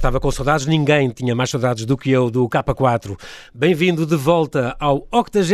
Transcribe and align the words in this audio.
estava 0.00 0.18
com 0.18 0.30
saudades, 0.30 0.64
ninguém 0.64 1.10
tinha 1.10 1.34
mais 1.34 1.50
saudades 1.50 1.84
do 1.84 1.94
que 1.94 2.10
eu 2.10 2.30
do 2.30 2.48
K4. 2.48 3.20
Bem-vindo 3.52 4.06
de 4.06 4.16
volta 4.16 4.74
ao 4.80 5.06
80 5.12 5.50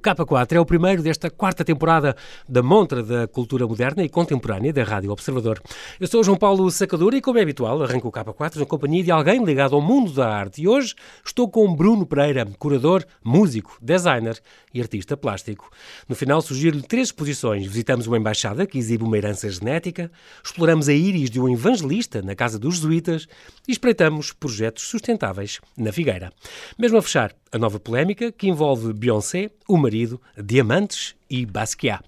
K4. 0.00 0.52
É 0.52 0.60
o 0.60 0.64
primeiro 0.64 1.02
desta 1.02 1.28
quarta 1.28 1.64
temporada 1.64 2.14
da 2.48 2.62
Montra 2.62 3.02
da 3.02 3.26
Cultura 3.26 3.66
Moderna 3.66 4.04
e 4.04 4.08
Contemporânea 4.08 4.72
da 4.72 4.84
Rádio 4.84 5.10
Observador. 5.10 5.60
Eu 5.98 6.06
sou 6.06 6.22
João 6.22 6.38
Paulo 6.38 6.70
Sacadura 6.70 7.16
e, 7.16 7.20
como 7.20 7.40
é 7.40 7.42
habitual, 7.42 7.82
arranco 7.82 8.06
o 8.06 8.12
K4 8.12 8.60
na 8.60 8.64
companhia 8.64 9.02
de 9.02 9.10
alguém 9.10 9.44
ligado 9.44 9.74
ao 9.74 9.82
mundo 9.82 10.12
da 10.12 10.28
arte. 10.28 10.62
E 10.62 10.68
hoje 10.68 10.94
estou 11.26 11.48
com 11.48 11.74
Bruno 11.74 12.06
Pereira, 12.06 12.46
curador, 12.60 13.04
músico, 13.24 13.76
designer 13.82 14.40
e 14.72 14.80
artista 14.80 15.16
plástico. 15.16 15.68
No 16.08 16.14
final 16.14 16.40
surgiram-lhe 16.40 16.84
três 16.84 17.08
exposições. 17.08 17.66
Visitamos 17.66 18.06
uma 18.06 18.18
embaixada 18.18 18.68
que 18.68 18.78
exibe 18.78 19.02
uma 19.02 19.18
herança 19.18 19.50
genética, 19.50 20.12
exploramos 20.44 20.88
a 20.88 20.92
íris 20.92 21.28
de 21.28 21.40
um 21.40 21.48
evangelista 21.48 22.22
na 22.22 22.36
casa 22.36 22.56
dos 22.56 22.76
jesuítas 22.76 23.26
e 23.66 23.79
espreitamos 23.80 24.32
projetos 24.32 24.82
sustentáveis 24.82 25.58
na 25.74 25.90
Figueira. 25.90 26.30
Mesmo 26.78 26.98
a 26.98 27.02
fechar, 27.02 27.34
a 27.50 27.56
nova 27.56 27.80
polémica 27.80 28.30
que 28.30 28.46
envolve 28.46 28.92
Beyoncé, 28.92 29.50
o 29.66 29.78
marido, 29.78 30.20
diamantes 30.36 31.14
e 31.30 31.46
Basquiat. 31.46 32.02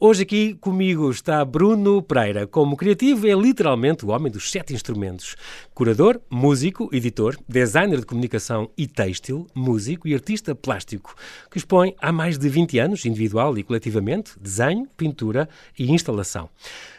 Hoje 0.00 0.22
aqui 0.22 0.54
comigo 0.60 1.10
está 1.10 1.44
Bruno 1.44 2.02
Pereira. 2.02 2.46
Como 2.46 2.76
criativo, 2.76 3.26
é 3.26 3.34
literalmente 3.34 4.04
o 4.04 4.10
homem 4.10 4.32
dos 4.32 4.50
sete 4.50 4.72
instrumentos. 4.72 5.36
Curador, 5.74 6.20
músico, 6.30 6.88
editor, 6.92 7.36
designer 7.48 8.00
de 8.00 8.06
comunicação 8.06 8.70
e 8.76 8.86
têxtil, 8.86 9.46
músico 9.54 10.08
e 10.08 10.14
artista 10.14 10.54
plástico, 10.54 11.14
que 11.50 11.58
expõe 11.58 11.94
há 12.00 12.10
mais 12.10 12.38
de 12.38 12.48
20 12.48 12.78
anos, 12.78 13.04
individual 13.04 13.56
e 13.58 13.62
coletivamente, 13.62 14.32
desenho, 14.40 14.88
pintura 14.96 15.48
e 15.78 15.90
instalação. 15.92 16.48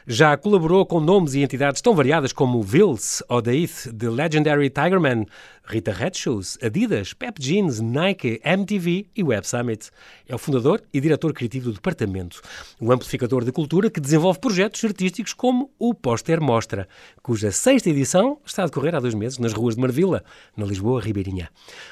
Já 0.06 0.36
colaborou 0.36 0.86
com 0.86 1.00
nomes 1.00 1.34
e 1.34 1.42
entidades 1.42 1.82
tão 1.82 1.96
variadas 1.96 2.34
como 2.34 2.62
Vils, 2.62 3.24
Odaith, 3.30 3.90
The 3.98 4.10
Legendary 4.10 4.70
Tigerman, 4.70 5.26
Rita 5.66 5.94
Red 5.94 6.12
Shoes, 6.16 6.58
Adidas, 6.62 7.14
Pep 7.14 7.42
Jeans, 7.42 7.80
Nike, 7.80 8.42
MTV 8.44 9.08
e 9.16 9.24
Web 9.24 9.48
Summit. 9.48 9.90
É 10.28 10.36
o 10.36 10.38
fundador 10.38 10.84
e 10.94 11.00
diretor 11.00 11.34
criativo 11.34 11.66
do 11.66 11.74
departamento, 11.74 12.42
um 12.82 12.92
amplificador 12.92 13.46
de 13.46 13.52
cultura 13.52 13.90
que 13.90 14.02
desenvolve 14.02 14.40
projetos 14.40 14.84
artísticos 14.84 15.34
como 15.34 15.72
o 15.80 15.94
Póster 15.94 16.42
Mostra, 16.42 16.88
cuja 17.22 17.50
sexta 17.52 17.90
edição 17.90 18.40
está 18.46 18.64
a 18.64 18.66
decorrer 18.66 18.94
há 18.94 19.00
dois 19.00 19.14
meses 19.14 19.38
nas 19.38 19.54
ruas 19.54 19.76
de 19.76 19.82
Marvila, 19.82 20.24
na 20.56 20.66
Lisboa 20.66 21.02
Ribeirinha. 21.02 21.50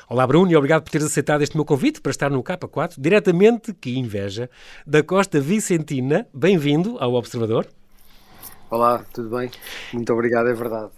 Olá 0.10 0.28
Bruno 0.28 0.52
e 0.52 0.56
obrigado 0.56 0.84
por 0.84 0.92
teres 0.92 1.08
aceitado 1.08 1.42
este 1.42 1.56
meu 1.56 1.66
convite 1.66 2.02
para 2.02 2.12
estar 2.12 2.30
no 2.30 2.44
K4, 2.44 2.96
diretamente, 2.98 3.74
que 3.74 3.98
inveja, 3.98 4.50
da 4.86 5.02
Costa 5.02 5.40
Vicentina. 5.40 6.28
Bem-vindo 6.34 6.98
ao 7.00 7.14
Observador. 7.14 7.68
Olá, 8.72 9.04
tudo 9.12 9.36
bem? 9.36 9.52
Muito 9.92 10.14
obrigado, 10.14 10.48
é 10.48 10.54
verdade. 10.54 10.92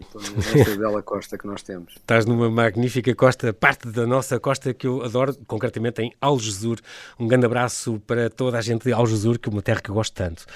Estou 0.00 0.22
nesta 0.34 0.76
bela 0.80 1.02
costa 1.02 1.36
que 1.36 1.46
nós 1.46 1.62
temos. 1.62 1.92
Estás 1.94 2.24
numa 2.24 2.50
magnífica 2.50 3.14
costa, 3.14 3.52
parte 3.52 3.86
da 3.88 4.06
nossa 4.06 4.40
costa 4.40 4.72
que 4.72 4.86
eu 4.86 5.02
adoro, 5.02 5.36
concretamente 5.46 6.00
em 6.00 6.10
Algesur. 6.18 6.78
Um 7.20 7.28
grande 7.28 7.44
abraço 7.44 8.00
para 8.06 8.30
toda 8.30 8.56
a 8.56 8.62
gente 8.62 8.84
de 8.84 8.94
Algesur, 8.94 9.38
que 9.38 9.50
é 9.50 9.52
uma 9.52 9.60
terra 9.60 9.82
que 9.82 9.90
eu 9.90 9.94
gosto 9.94 10.14
tanto. 10.14 10.46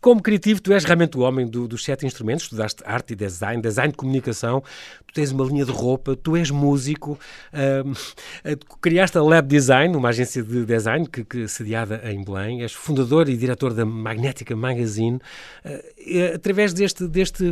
Como 0.00 0.22
criativo, 0.22 0.62
tu 0.62 0.72
és 0.72 0.84
realmente 0.84 1.18
o 1.18 1.20
homem 1.20 1.46
do, 1.46 1.68
dos 1.68 1.84
sete 1.84 2.06
instrumentos, 2.06 2.44
estudaste 2.44 2.82
arte 2.86 3.12
e 3.12 3.16
design, 3.16 3.60
design 3.60 3.90
de 3.90 3.98
comunicação, 3.98 4.62
tu 5.06 5.12
tens 5.12 5.32
uma 5.32 5.44
linha 5.44 5.66
de 5.66 5.72
roupa, 5.72 6.16
tu 6.16 6.34
és 6.34 6.50
músico, 6.50 7.18
uh, 7.52 8.56
criaste 8.80 9.18
a 9.18 9.22
Lab 9.22 9.46
Design, 9.46 9.94
uma 9.94 10.08
agência 10.08 10.42
de 10.42 10.64
design 10.64 11.06
que, 11.06 11.22
que 11.24 11.46
sediada 11.46 12.00
em 12.10 12.24
Belém, 12.24 12.62
és 12.62 12.72
fundador 12.72 13.28
e 13.28 13.36
diretor 13.36 13.74
da 13.74 13.84
Magnética 13.84 14.56
Magazine. 14.56 15.16
Uh, 15.62 16.05
através 16.34 16.72
deste, 16.72 17.06
deste 17.06 17.44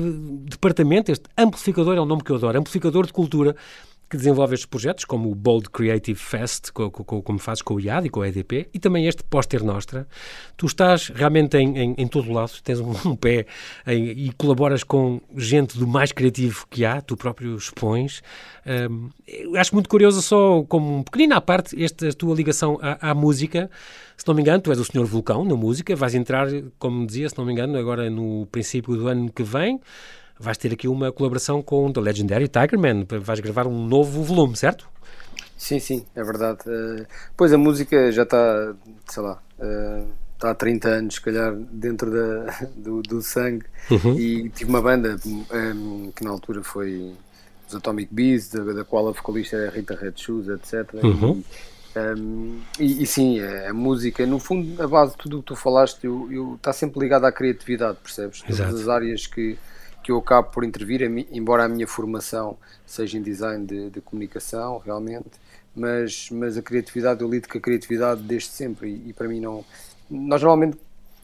departamento, 0.49 1.11
este 1.11 1.25
amplificador 1.37 1.97
é 1.97 2.01
o 2.01 2.05
nome 2.05 2.23
que 2.23 2.31
eu 2.31 2.37
adoro, 2.37 2.59
amplificador 2.59 3.07
de 3.07 3.13
cultura, 3.13 3.57
que 4.09 4.17
desenvolve 4.17 4.55
estes 4.55 4.67
projetos, 4.67 5.05
como 5.05 5.31
o 5.31 5.35
Bold 5.35 5.71
Creative 5.71 6.19
Fest, 6.19 6.71
como 6.71 7.39
fazes 7.39 7.63
com 7.63 7.75
o 7.75 7.81
IAD 7.81 8.07
e 8.07 8.11
com 8.11 8.23
a 8.23 8.29
EDP, 8.29 8.69
e 8.73 8.79
também 8.79 9.07
este 9.07 9.23
Póster 9.25 9.65
Nostra. 9.65 10.07
Tu 10.57 10.67
estás 10.67 11.09
realmente 11.09 11.57
em, 11.57 11.79
em, 11.79 11.95
em 11.99 12.07
todo 12.07 12.33
lado, 12.33 12.53
tens 12.63 12.81
um, 12.81 12.93
um 13.05 13.17
pé 13.17 13.47
em, 13.87 14.11
e 14.11 14.33
colaboras 14.33 14.83
com 14.83 15.21
gente 15.37 15.79
do 15.79 15.87
mais 15.87 16.13
criativo 16.13 16.67
que 16.71 16.85
há, 16.85 17.01
tu 17.01 17.17
próprio 17.17 17.57
expões. 17.57 18.23
Um, 18.91 19.11
acho 19.57 19.75
muito 19.75 19.89
curioso, 19.89 20.23
só 20.23 20.63
como 20.65 20.99
um 20.99 21.03
pequenino 21.03 21.35
à 21.35 21.41
parte, 21.41 21.83
esta 21.83 22.13
tua 22.13 22.35
ligação 22.35 22.79
à, 22.81 23.11
à 23.11 23.15
música. 23.15 23.71
Se 24.17 24.27
não 24.29 24.35
me 24.35 24.43
engano, 24.43 24.63
tu 24.63 24.71
és 24.71 24.79
o 24.79 24.85
Senhor 24.85 25.07
Vulcão 25.07 25.45
na 25.45 25.57
música, 25.57 25.97
vais 25.97 26.15
entrar, 26.15 26.47
como 26.79 27.07
dizia, 27.07 27.29
se 27.29 27.37
não 27.37 27.45
me 27.45 27.53
engano, 27.53 27.77
agora 27.77 28.09
no 28.09 28.47
princípio 28.47 28.97
do 28.97 29.09
ano 29.09 29.31
que 29.33 29.43
vem, 29.43 29.81
vais 30.45 30.59
ter 30.59 30.73
aqui 30.73 30.87
uma 30.87 31.11
colaboração 31.11 31.63
com 31.63 31.91
The 31.93 32.01
Legendary 32.01 32.49
Tigerman, 32.49 33.07
vais 33.21 33.41
gravar 33.41 33.67
um 33.67 33.87
novo 33.87 34.23
volume, 34.23 34.57
certo? 34.57 34.89
Sim, 35.57 35.79
sim, 35.79 36.05
é 36.15 36.23
verdade. 36.23 36.61
Uh, 36.67 37.07
pois 37.37 37.53
a 37.53 37.59
música 37.59 38.13
já 38.13 38.25
está, 38.25 38.75
sei 39.09 39.23
lá, 39.23 39.41
uh, 39.59 40.07
está 40.35 40.51
há 40.51 40.55
30 40.55 40.89
anos, 40.89 41.15
se 41.15 41.21
calhar, 41.21 41.55
dentro 41.55 42.11
da, 42.11 42.67
do, 42.77 43.01
do 43.03 43.23
sangue. 43.23 43.65
Uhum. 43.91 44.19
E 44.19 44.51
tive 44.51 44.69
uma 44.69 44.83
banda 44.83 45.17
um, 45.25 45.45
ehm, 45.51 46.11
que 46.15 46.23
na 46.23 46.31
altura 46.31 46.63
foi 46.63 47.15
os 47.67 47.75
Atomic 47.75 48.13
Bees, 48.13 48.51
da, 48.51 48.63
da 48.63 48.85
qual 48.85 49.09
a 49.09 49.13
vocalista 49.13 49.57
era 49.57 49.71
Rita 49.71 49.95
Red 49.95 50.13
Shoes, 50.17 50.49
etc. 50.49 50.93
Uhum. 51.03 51.43
E, 51.95 51.99
um, 51.99 52.61
e, 52.79 53.03
e, 53.03 53.07
sim, 53.07 53.41
a, 53.41 53.71
a, 53.71 53.73
música, 53.73 54.27
no 54.27 54.39
fundo, 54.39 54.83
a 54.83 54.87
base 54.87 55.13
de 55.13 55.19
tudo 55.19 55.39
o 55.39 55.41
que 55.41 55.47
tu 55.47 55.57
falaste, 55.57 56.07
está 56.57 56.73
sempre 56.73 57.01
ligada 57.01 57.27
à 57.27 57.33
criatividade, 57.33 57.99
percebes? 58.03 58.43
Exato. 58.49 58.71
Todas 58.71 58.83
as 58.83 58.89
áreas 58.89 59.27
que, 59.27 59.57
que 60.05 60.13
eu 60.13 60.19
acabo 60.19 60.51
por 60.51 60.65
intervir, 60.65 61.03
embora 61.33 61.65
a 61.65 61.69
minha 61.69 61.87
formação 61.87 62.59
seja 62.87 63.17
em 63.17 63.23
design 63.23 63.67
de, 63.67 63.89
de 63.91 64.01
comunicação, 64.03 64.79
realmente, 64.79 65.31
mas, 65.75 66.29
mas 66.31 66.59
a 66.59 66.63
criatividade, 66.63 67.23
eu 67.23 67.29
lido 67.29 67.49
com 67.49 67.57
a 67.57 67.61
criatividade 67.61 68.23
desde 68.23 68.51
sempre 68.51 68.91
e, 68.91 69.09
e 69.09 69.13
para 69.15 69.27
mim 69.27 69.41
não. 69.41 69.65
Nós 70.11 70.43
normalmente, 70.43 70.77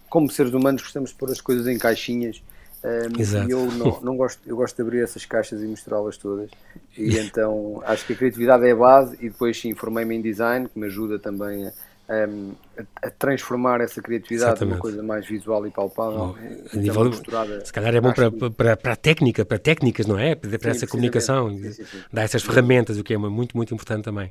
como 0.08 0.30
seres 0.30 0.52
humanos, 0.52 0.82
gostamos 0.82 1.10
de 1.10 1.16
pôr 1.16 1.30
as 1.30 1.40
coisas 1.40 1.66
em 1.66 1.78
caixinhas 1.78 2.42
um, 2.82 3.46
e 3.46 3.50
eu 3.50 3.66
não, 3.72 4.00
não, 4.00 4.16
gosto, 4.16 4.40
eu 4.46 4.56
gosto 4.56 4.74
de 4.74 4.82
abrir 4.82 5.02
essas 5.02 5.26
caixas 5.26 5.62
e 5.62 5.66
misturá-las 5.66 6.16
todas. 6.16 6.50
E 6.96 7.18
então 7.18 7.82
acho 7.84 8.06
que 8.06 8.14
a 8.14 8.16
criatividade 8.16 8.66
é 8.66 8.72
a 8.72 8.76
base 8.76 9.16
e 9.20 9.28
depois 9.28 9.60
sim 9.60 9.74
formei-me 9.74 10.16
em 10.16 10.22
design, 10.22 10.68
que 10.68 10.78
me 10.78 10.86
ajuda 10.86 11.18
também 11.18 11.66
a, 11.66 11.72
um, 12.10 12.52
a, 12.76 13.06
a, 13.06 13.10
transformar 13.10 13.80
essa 13.80 14.02
criatividade 14.02 14.50
Exatamente. 14.50 14.74
numa 14.74 14.80
coisa 14.80 15.02
mais 15.02 15.26
visual 15.26 15.64
e 15.66 15.70
palpável. 15.70 16.36
Oh, 16.36 16.76
nível, 16.76 17.04
misturada, 17.04 17.64
se 17.64 17.72
calhar 17.72 17.94
é 17.94 18.00
bom 18.00 18.12
para, 18.12 18.30
para, 18.30 18.76
para, 18.76 18.92
a 18.92 18.96
técnica, 18.96 19.44
para 19.44 19.58
técnicas, 19.58 20.06
não 20.06 20.18
é? 20.18 20.34
Para, 20.34 20.58
para 20.58 20.70
essa 20.70 20.86
comunicação, 20.86 21.50
sim, 21.50 21.72
sim, 21.72 21.84
sim. 21.84 21.98
dar 22.12 22.22
essas 22.22 22.42
ferramentas, 22.42 22.98
o 22.98 23.04
que 23.04 23.14
é 23.14 23.18
muito, 23.18 23.56
muito 23.56 23.72
importante 23.72 24.04
também. 24.04 24.30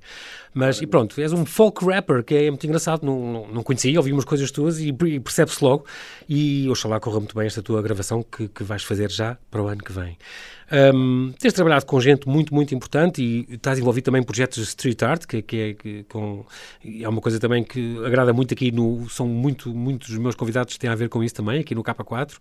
Mas, 0.53 0.81
e 0.81 0.87
pronto, 0.87 1.19
és 1.21 1.31
um 1.31 1.45
folk 1.45 1.85
rapper, 1.85 2.23
que 2.23 2.35
é 2.35 2.49
muito 2.49 2.65
engraçado, 2.65 3.05
não, 3.05 3.19
não, 3.31 3.47
não 3.47 3.63
conhecia, 3.63 3.97
ouvi 3.97 4.11
umas 4.11 4.25
coisas 4.25 4.51
tuas 4.51 4.79
e, 4.79 4.89
e 4.89 5.19
percebe-se 5.19 5.63
logo. 5.63 5.85
E 6.27 6.67
oxalá 6.69 6.99
corra 6.99 7.19
muito 7.19 7.35
bem 7.35 7.47
esta 7.47 7.61
tua 7.61 7.81
gravação 7.81 8.21
que, 8.23 8.47
que 8.49 8.63
vais 8.63 8.83
fazer 8.83 9.09
já 9.09 9.37
para 9.49 9.63
o 9.63 9.67
ano 9.67 9.81
que 9.81 9.91
vem. 9.91 10.17
Um, 10.71 11.33
tens 11.39 11.53
trabalhado 11.53 11.85
com 11.85 11.99
gente 11.99 12.27
muito, 12.27 12.53
muito 12.53 12.75
importante 12.75 13.23
e 13.23 13.55
estás 13.55 13.79
envolvido 13.79 14.05
também 14.05 14.21
em 14.21 14.25
projetos 14.25 14.57
de 14.57 14.63
street 14.69 15.01
art, 15.01 15.25
que, 15.25 15.41
que 15.41 15.57
é, 15.59 15.73
que, 15.73 16.03
com, 16.03 16.45
é 16.85 17.09
uma 17.09 17.21
coisa 17.21 17.39
também 17.39 17.63
que 17.63 17.97
agrada 18.05 18.31
muito 18.33 18.53
aqui, 18.53 18.71
no, 18.71 19.09
são 19.09 19.27
muito, 19.27 19.73
muitos 19.73 20.09
dos 20.09 20.17
meus 20.19 20.35
convidados 20.35 20.77
têm 20.77 20.89
a 20.89 20.95
ver 20.95 21.09
com 21.09 21.23
isso 21.23 21.33
também, 21.33 21.61
aqui 21.61 21.73
no 21.73 21.83
K4. 21.83 22.37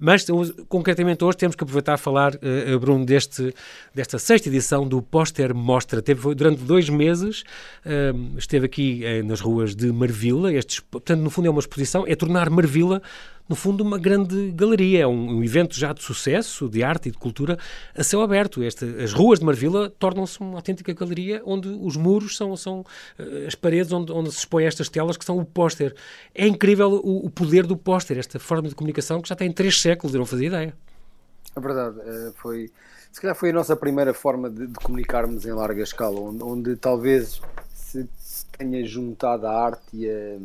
Mas, 0.00 0.26
concretamente 0.68 1.22
hoje, 1.22 1.36
temos 1.36 1.54
que 1.54 1.62
aproveitar 1.62 1.94
a 1.94 1.98
falar, 1.98 2.34
uh, 2.34 2.78
Bruno, 2.78 3.04
deste, 3.04 3.54
desta 3.94 4.18
sexta 4.18 4.48
edição 4.48 4.88
do 4.88 5.02
Póster 5.02 5.54
Mostra. 5.54 6.00
Teve 6.00 6.34
durante 6.34 6.62
dois 6.62 6.88
meses, 6.88 7.42
uh, 7.84 8.38
esteve 8.38 8.66
aqui 8.66 9.02
uh, 9.04 9.26
nas 9.26 9.40
ruas 9.40 9.76
de 9.76 9.92
Marvila, 9.92 10.52
estes, 10.52 10.80
portanto, 10.80 11.20
no 11.20 11.30
fundo 11.30 11.48
é 11.48 11.50
uma 11.50 11.60
exposição, 11.60 12.04
é 12.06 12.14
tornar 12.14 12.48
Marvila 12.48 13.02
no 13.48 13.54
fundo, 13.54 13.82
uma 13.82 13.98
grande 13.98 14.50
galeria. 14.52 15.02
É 15.02 15.06
um, 15.06 15.38
um, 15.38 15.44
evento 15.44 15.74
já 15.74 15.92
de 15.92 16.02
sucesso, 16.02 16.68
de 16.68 16.82
arte 16.82 17.08
e 17.08 17.12
de 17.12 17.18
cultura, 17.18 17.58
a 17.94 18.02
céu 18.02 18.22
aberto. 18.22 18.62
Este, 18.62 18.84
as 19.02 19.12
ruas 19.12 19.38
de 19.38 19.44
Marvila 19.44 19.90
tornam-se 19.98 20.40
uma 20.40 20.56
autêntica 20.56 20.92
galeria 20.92 21.42
onde 21.44 21.68
os 21.68 21.96
muros 21.96 22.36
são, 22.36 22.56
são 22.56 22.80
uh, 22.80 23.46
as 23.46 23.54
paredes 23.54 23.92
onde, 23.92 24.12
onde 24.12 24.30
se 24.32 24.38
expõem 24.38 24.66
estas 24.66 24.88
telas 24.88 25.16
que 25.16 25.24
são 25.24 25.38
o 25.38 25.44
póster. 25.44 25.94
É 26.34 26.46
incrível 26.46 27.00
o, 27.04 27.26
o 27.26 27.30
poder 27.30 27.66
do 27.66 27.76
póster, 27.76 28.18
esta 28.18 28.38
forma 28.38 28.68
de 28.68 28.74
comunicação 28.74 29.20
que 29.20 29.28
já 29.28 29.36
tem 29.36 29.52
três 29.52 29.80
séculos, 29.80 30.14
eu 30.14 30.18
não 30.18 30.26
fazia 30.26 30.48
ideia. 30.48 30.74
É 31.54 31.60
verdade, 31.60 32.00
eh, 32.00 32.32
foi, 32.34 32.70
se 33.10 33.20
calhar 33.20 33.34
foi 33.34 33.48
a 33.48 33.52
nossa 33.52 33.74
primeira 33.74 34.12
forma 34.12 34.50
de, 34.50 34.66
de 34.66 34.74
comunicarmos 34.74 35.46
em 35.46 35.52
larga 35.52 35.82
escala, 35.82 36.20
onde, 36.20 36.42
onde 36.42 36.76
talvez 36.76 37.40
se 37.72 38.06
tenha 38.58 38.84
juntado 38.84 39.46
a 39.46 39.64
arte 39.64 39.82
e 39.92 40.08
a 40.08 40.38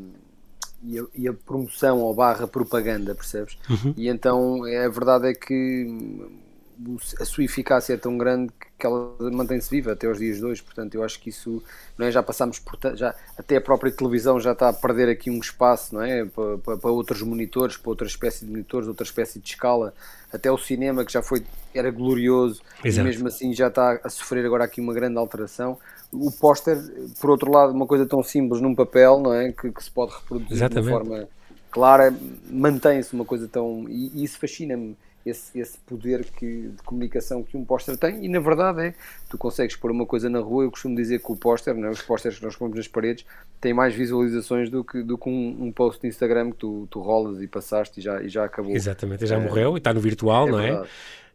e 0.84 1.00
a, 1.00 1.04
e 1.16 1.28
a, 1.28 1.34
promoção 1.34 2.00
ou 2.00 2.14
barra 2.14 2.48
propaganda, 2.48 3.16
percebes? 3.16 3.58
Uhum. 3.70 3.94
E 3.98 4.08
então 4.08 4.64
a 4.64 4.90
verdade 4.90 5.28
é 5.28 5.34
que 5.34 5.88
a 7.20 7.26
sua 7.26 7.44
eficácia 7.44 7.94
é 7.94 7.98
tão 7.98 8.18
grande 8.18 8.52
que 8.80 8.86
ela 8.86 9.16
mantém-se 9.32 9.70
viva 9.70 9.92
até 9.92 10.08
os 10.10 10.18
dias 10.18 10.38
de 10.38 10.46
hoje, 10.46 10.64
portanto 10.64 10.96
eu 10.96 11.04
acho 11.04 11.20
que 11.20 11.30
isso 11.30 11.62
não 11.96 12.08
é, 12.08 12.12
já 12.12 12.24
passamos 12.24 12.58
por 12.58 12.80
já 12.96 13.14
até 13.38 13.58
a 13.58 13.62
própria 13.62 13.92
televisão 13.92 14.40
já 14.40 14.54
está 14.54 14.70
a 14.70 14.74
perder 14.74 15.08
aqui 15.08 15.30
um 15.30 15.38
espaço 15.38 15.94
não 15.94 16.02
é 16.02 16.26
para, 16.26 16.58
para, 16.58 16.78
para 16.78 16.90
outros 16.90 17.22
monitores, 17.22 17.78
para 17.78 17.90
outra 17.90 18.08
espécie 18.08 18.46
de 18.46 18.52
monitores, 18.52 18.88
outra 18.88 19.04
espécie 19.04 19.40
de 19.40 19.48
escala, 19.48 19.94
até 20.34 20.52
o 20.52 20.58
cinema 20.58 21.06
que 21.06 21.14
já 21.14 21.22
foi 21.22 21.44
era 21.74 21.92
glorioso 21.92 22.62
Exato. 22.84 23.08
e 23.08 23.12
mesmo 23.12 23.28
assim 23.28 23.54
já 23.54 23.68
está 23.68 24.00
a 24.04 24.10
sofrer 24.10 24.46
agora 24.46 24.64
aqui 24.64 24.82
uma 24.82 24.94
grande 24.94 25.18
alteração. 25.18 25.78
O 26.12 26.32
póster, 26.32 26.78
por 27.20 27.30
outro 27.30 27.52
lado, 27.52 27.74
uma 27.74 27.88
coisa 27.88 28.06
tão 28.06 28.22
simples 28.22 28.62
num 28.62 28.76
papel, 28.76 29.20
não 29.20 29.34
é? 29.34 29.52
Que, 29.52 29.72
que 29.72 29.84
se 29.84 29.90
pode 29.90 30.14
reproduzir 30.14 30.58
Exatamente. 30.58 30.86
de 30.86 30.92
uma 30.92 31.00
forma 31.00 31.28
clara, 31.70 32.14
mantém-se 32.50 33.14
uma 33.14 33.26
coisa 33.26 33.48
tão. 33.48 33.86
E, 33.88 34.12
e 34.14 34.24
isso 34.24 34.38
fascina-me 34.38 34.98
esse, 35.26 35.58
esse 35.58 35.78
poder 35.80 36.26
que, 36.26 36.70
de 36.70 36.84
comunicação 36.84 37.44
que 37.44 37.56
um 37.56 37.64
póster 37.64 37.98
tem, 37.98 38.26
e 38.26 38.28
na 38.28 38.40
verdade 38.40 38.88
é, 38.88 38.94
tu 39.30 39.38
consegues 39.38 39.76
pôr 39.76 39.92
uma 39.92 40.06
coisa 40.06 40.30
na 40.30 40.40
rua, 40.40 40.64
eu 40.64 40.72
costumo 40.72 40.96
dizer 40.96 41.20
que 41.20 41.32
o 41.32 41.36
póster, 41.36 41.76
é? 41.78 41.90
os 41.90 42.02
pósteres 42.02 42.40
que 42.40 42.46
nós 42.46 42.56
pomos 42.56 42.76
nas 42.76 42.88
paredes, 42.88 43.26
têm 43.60 43.74
mais 43.74 43.94
visualizações 43.94 44.70
do 44.70 44.84
que, 44.84 45.04
do 45.04 45.18
que 45.18 45.30
um, 45.30 45.66
um 45.66 45.72
post 45.72 46.02
de 46.02 46.08
Instagram 46.08 46.52
que 46.52 46.58
tu, 46.58 46.88
tu 46.90 47.00
rolas 47.00 47.42
e 47.42 47.48
passaste 47.48 48.00
e 48.00 48.04
já, 48.04 48.22
e 48.22 48.30
já 48.30 48.46
acabou. 48.46 48.74
Exatamente, 48.74 49.26
já 49.26 49.38
é, 49.38 49.40
morreu 49.40 49.76
e 49.76 49.78
está 49.78 49.94
no 49.94 50.02
virtual, 50.02 50.48
é 50.48 50.52
não 50.52 50.60
é? 50.60 50.68
Verdade. 50.72 50.90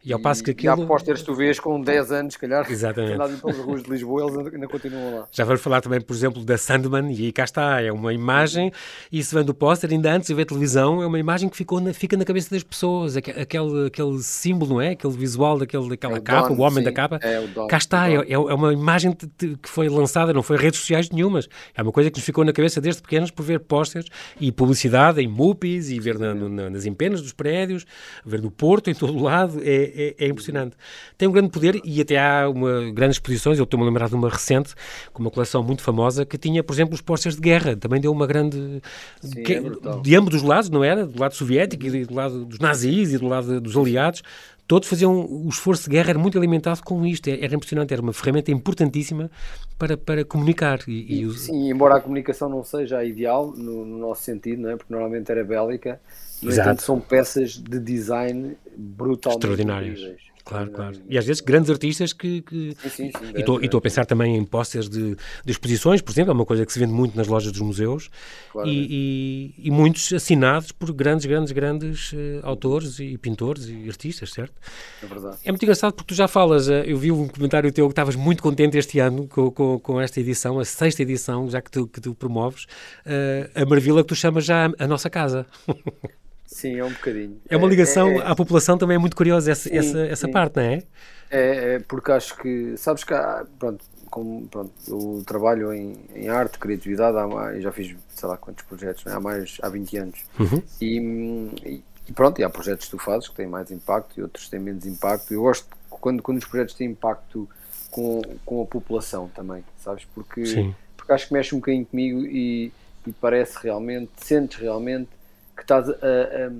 E 0.06 0.12
ao 0.12 0.20
passo 0.20 0.44
que 0.44 0.52
aquilo. 0.52 0.78
E 0.78 0.82
há 0.82 0.86
pósteres 0.86 1.20
tu 1.20 1.34
vês 1.34 1.58
com 1.58 1.80
10 1.80 2.12
anos, 2.12 2.34
se 2.34 2.38
calhar, 2.38 2.64
Exatamente. 2.70 3.40
pelas 3.40 3.58
ruas 3.58 3.82
de 3.82 3.90
Lisboa, 3.90 4.22
eles 4.22 4.54
ainda 4.54 4.68
continuam 4.68 5.16
lá. 5.16 5.26
Já 5.32 5.44
vamos 5.44 5.60
falar 5.60 5.80
também, 5.80 6.00
por 6.00 6.14
exemplo, 6.14 6.44
da 6.44 6.56
Sandman, 6.56 7.12
e 7.12 7.24
aí 7.24 7.32
cá 7.32 7.42
está, 7.42 7.82
é 7.82 7.90
uma 7.90 8.14
imagem, 8.14 8.70
e 9.10 9.20
se 9.20 9.34
vem 9.34 9.44
do 9.44 9.52
póster, 9.52 9.90
ainda 9.90 10.12
antes 10.12 10.28
de 10.28 10.34
ver 10.34 10.44
televisão, 10.44 11.02
é 11.02 11.06
uma 11.06 11.18
imagem 11.18 11.48
que 11.48 11.56
ficou 11.56 11.80
na, 11.80 11.92
fica 11.92 12.16
na 12.16 12.24
cabeça 12.24 12.48
das 12.50 12.62
pessoas, 12.62 13.16
aquele, 13.16 13.86
aquele 13.88 14.22
símbolo, 14.22 14.74
não 14.74 14.80
é? 14.80 14.90
Aquele 14.90 15.12
visual 15.12 15.58
daquele, 15.58 15.88
daquela 15.88 16.18
é 16.18 16.20
capa, 16.20 16.50
Don, 16.50 16.54
o 16.54 16.60
homem 16.60 16.78
sim, 16.78 16.84
da 16.84 16.92
capa. 16.92 17.18
É 17.20 17.40
o 17.40 17.48
Don, 17.48 17.66
cá 17.66 17.76
está, 17.76 18.08
é, 18.08 18.14
é, 18.14 18.32
é, 18.32 18.38
uma 18.38 18.72
imagem 18.72 19.12
que 19.12 19.68
foi 19.68 19.88
lançada, 19.88 20.32
não 20.32 20.42
foi 20.42 20.56
redes 20.56 20.78
sociais 20.78 21.10
nenhumas. 21.10 21.48
É 21.74 21.82
uma 21.82 21.90
coisa 21.90 22.12
que 22.12 22.18
nos 22.18 22.24
ficou 22.24 22.44
na 22.44 22.52
cabeça 22.52 22.80
desde 22.80 23.02
pequenos 23.02 23.32
por 23.32 23.42
ver 23.42 23.58
pósteres 23.58 24.08
e 24.40 24.52
publicidade 24.52 25.20
em 25.20 25.26
MUPIs 25.26 25.90
e 25.90 25.98
ver 25.98 26.16
na, 26.16 26.32
na, 26.32 26.70
nas 26.70 26.86
empenas 26.86 27.20
dos 27.20 27.32
prédios, 27.32 27.84
ver 28.24 28.40
no 28.40 28.52
Porto, 28.52 28.88
em 28.88 28.94
todo 28.94 29.12
o 29.12 29.22
lado, 29.22 29.60
é, 29.64 29.95
é, 29.96 30.24
é 30.24 30.28
impressionante 30.28 30.76
tem 31.16 31.28
um 31.28 31.32
grande 31.32 31.50
poder 31.50 31.80
e 31.84 32.00
até 32.00 32.18
há 32.18 32.48
uma, 32.48 32.90
grandes 32.92 33.16
exposições. 33.16 33.58
Eu 33.58 33.64
estou-me 33.64 33.84
a 33.84 33.88
lembrar 33.88 34.08
de 34.08 34.14
uma 34.14 34.28
recente, 34.28 34.74
com 35.12 35.22
uma 35.22 35.30
coleção 35.30 35.62
muito 35.62 35.82
famosa, 35.82 36.24
que 36.24 36.36
tinha, 36.36 36.62
por 36.62 36.72
exemplo, 36.72 36.94
os 36.94 37.00
posters 37.00 37.36
de 37.36 37.40
guerra. 37.40 37.76
Também 37.76 38.00
deu 38.00 38.12
uma 38.12 38.26
grande. 38.26 38.82
Sim, 39.20 39.42
que, 39.42 39.54
é 39.54 39.62
de 40.02 40.16
ambos 40.16 40.34
os 40.34 40.42
lados, 40.42 40.70
não 40.70 40.84
era? 40.84 41.06
Do 41.06 41.20
lado 41.20 41.34
soviético 41.34 41.86
e 41.86 42.04
do 42.04 42.14
lado 42.14 42.44
dos 42.44 42.58
nazis 42.58 43.12
e 43.12 43.18
do 43.18 43.26
lado 43.26 43.60
dos 43.60 43.76
aliados 43.76 44.22
todos 44.66 44.88
faziam 44.88 45.24
o 45.24 45.48
esforço 45.48 45.84
de 45.84 45.90
guerra 45.90 46.10
era 46.10 46.18
muito 46.18 46.36
alimentado 46.36 46.82
com 46.82 47.04
isto 47.06 47.28
era 47.28 47.54
impressionante 47.54 47.92
era 47.92 48.02
uma 48.02 48.12
ferramenta 48.12 48.50
importantíssima 48.50 49.30
para, 49.78 49.96
para 49.96 50.24
comunicar 50.24 50.80
e, 50.88 51.22
e 51.22 51.30
sim 51.34 51.70
embora 51.70 51.96
a 51.96 52.00
comunicação 52.00 52.48
não 52.48 52.64
seja 52.64 52.98
a 52.98 53.04
ideal 53.04 53.52
no, 53.56 53.84
no, 53.84 53.98
nosso 53.98 54.22
sentido 54.22 54.62
não 54.62 54.70
é 54.70 54.76
porque 54.76 54.92
normalmente 54.92 55.30
era 55.30 55.44
bélica 55.44 56.00
no 56.42 56.50
Exato. 56.50 56.68
entanto 56.68 56.82
são 56.82 57.00
peças 57.00 57.52
de 57.52 57.78
design 57.78 58.56
brutalmente 58.76 59.38
extraordinárias 59.38 59.98
incríveis. 59.98 60.35
Claro, 60.46 60.70
claro. 60.70 60.96
E 61.08 61.18
às 61.18 61.26
vezes 61.26 61.42
grandes 61.42 61.68
artistas 61.68 62.12
que. 62.12 62.40
que... 62.42 62.76
Sim, 62.82 62.88
sim, 62.88 63.10
sim, 63.10 63.32
e 63.34 63.40
estou 63.40 63.78
a 63.78 63.80
pensar 63.80 64.06
também 64.06 64.36
em 64.36 64.44
posters 64.44 64.88
de, 64.88 65.16
de, 65.16 65.50
exposições, 65.50 66.00
por 66.00 66.12
exemplo, 66.12 66.30
é 66.30 66.34
uma 66.34 66.46
coisa 66.46 66.64
que 66.64 66.72
se 66.72 66.78
vende 66.78 66.92
muito 66.92 67.16
nas 67.16 67.26
lojas 67.26 67.50
dos 67.50 67.60
museus 67.60 68.08
claro, 68.52 68.68
e, 68.68 69.54
e, 69.58 69.66
e, 69.66 69.70
muitos 69.72 70.12
assinados 70.12 70.70
por 70.70 70.92
grandes, 70.92 71.26
grandes, 71.26 71.50
grandes 71.50 72.12
uh, 72.12 72.16
autores 72.44 73.00
e 73.00 73.18
pintores 73.18 73.66
e 73.68 73.88
artistas, 73.88 74.30
certo? 74.30 74.54
É 75.02 75.06
verdade. 75.06 75.38
É 75.44 75.50
muito 75.50 75.64
engraçado 75.64 75.94
porque 75.94 76.14
tu 76.14 76.16
já 76.16 76.28
falas, 76.28 76.68
uh, 76.68 76.74
eu 76.74 76.96
vi 76.96 77.10
um 77.10 77.26
comentário 77.26 77.72
teu 77.72 77.88
que 77.88 77.92
estavas 77.92 78.14
muito 78.14 78.40
contente 78.40 78.78
este 78.78 79.00
ano 79.00 79.26
com, 79.26 79.50
com, 79.50 79.80
com, 79.80 80.00
esta 80.00 80.20
edição, 80.20 80.60
a 80.60 80.64
sexta 80.64 81.02
edição, 81.02 81.50
já 81.50 81.60
que 81.60 81.72
tu, 81.72 81.88
que 81.88 82.00
tu 82.00 82.14
promoves, 82.14 82.66
uh, 83.04 83.50
a 83.52 83.66
Marvila 83.66 84.02
que 84.02 84.08
tu 84.08 84.14
chamas 84.14 84.44
já 84.44 84.66
a, 84.66 84.84
a 84.84 84.86
nossa 84.86 85.10
casa. 85.10 85.44
Sim, 86.46 86.78
é 86.78 86.84
um 86.84 86.92
bocadinho. 86.92 87.40
É 87.48 87.56
uma 87.56 87.66
ligação 87.66 88.08
é, 88.08 88.16
é, 88.18 88.26
à 88.26 88.34
população 88.34 88.78
também 88.78 88.94
é 88.94 88.98
muito 88.98 89.16
curiosa 89.16 89.50
essa, 89.50 89.68
sim, 89.68 89.76
essa, 89.76 89.98
essa 90.06 90.28
parte, 90.28 90.56
não 90.56 90.62
é? 90.62 90.82
é? 91.30 91.74
É, 91.74 91.78
porque 91.80 92.12
acho 92.12 92.36
que, 92.36 92.76
sabes 92.76 93.02
que 93.02 93.12
há, 93.12 93.44
pronto, 93.58 93.84
como, 94.08 94.46
pronto, 94.48 94.72
eu 94.88 95.22
trabalho 95.26 95.72
em, 95.74 95.98
em 96.14 96.28
arte, 96.28 96.58
criatividade, 96.58 97.18
há 97.18 97.26
mais, 97.26 97.62
já 97.62 97.72
fiz 97.72 97.94
sei 98.14 98.28
lá 98.28 98.36
quantos 98.36 98.64
projetos, 98.64 99.04
é? 99.06 99.12
há 99.12 99.20
mais, 99.20 99.58
há 99.60 99.68
20 99.68 99.96
anos. 99.98 100.24
Uhum. 100.38 100.62
E, 100.80 101.82
e, 102.08 102.12
pronto, 102.12 102.40
e 102.40 102.44
há 102.44 102.48
projetos 102.48 102.86
que 102.86 102.92
tu 102.92 102.98
fazes 102.98 103.28
que 103.28 103.34
têm 103.34 103.46
mais 103.46 103.70
impacto 103.70 104.18
e 104.18 104.22
outros 104.22 104.48
têm 104.48 104.60
menos 104.60 104.86
impacto. 104.86 105.34
Eu 105.34 105.42
gosto 105.42 105.66
quando, 105.90 106.22
quando 106.22 106.38
os 106.38 106.44
projetos 106.44 106.74
têm 106.74 106.90
impacto 106.90 107.48
com, 107.90 108.22
com 108.44 108.62
a 108.62 108.66
população 108.66 109.28
também, 109.34 109.64
sabes? 109.78 110.06
Porque, 110.14 110.72
porque 110.96 111.12
acho 111.12 111.28
que 111.28 111.34
mexe 111.34 111.54
um 111.54 111.58
bocadinho 111.58 111.84
comigo 111.84 112.24
e, 112.24 112.72
e 113.06 113.12
parece 113.12 113.58
realmente, 113.62 114.10
sentes 114.18 114.58
realmente 114.58 115.10
que 115.56 115.62
estás 115.62 115.88
a, 115.88 115.92
a, 115.92 116.50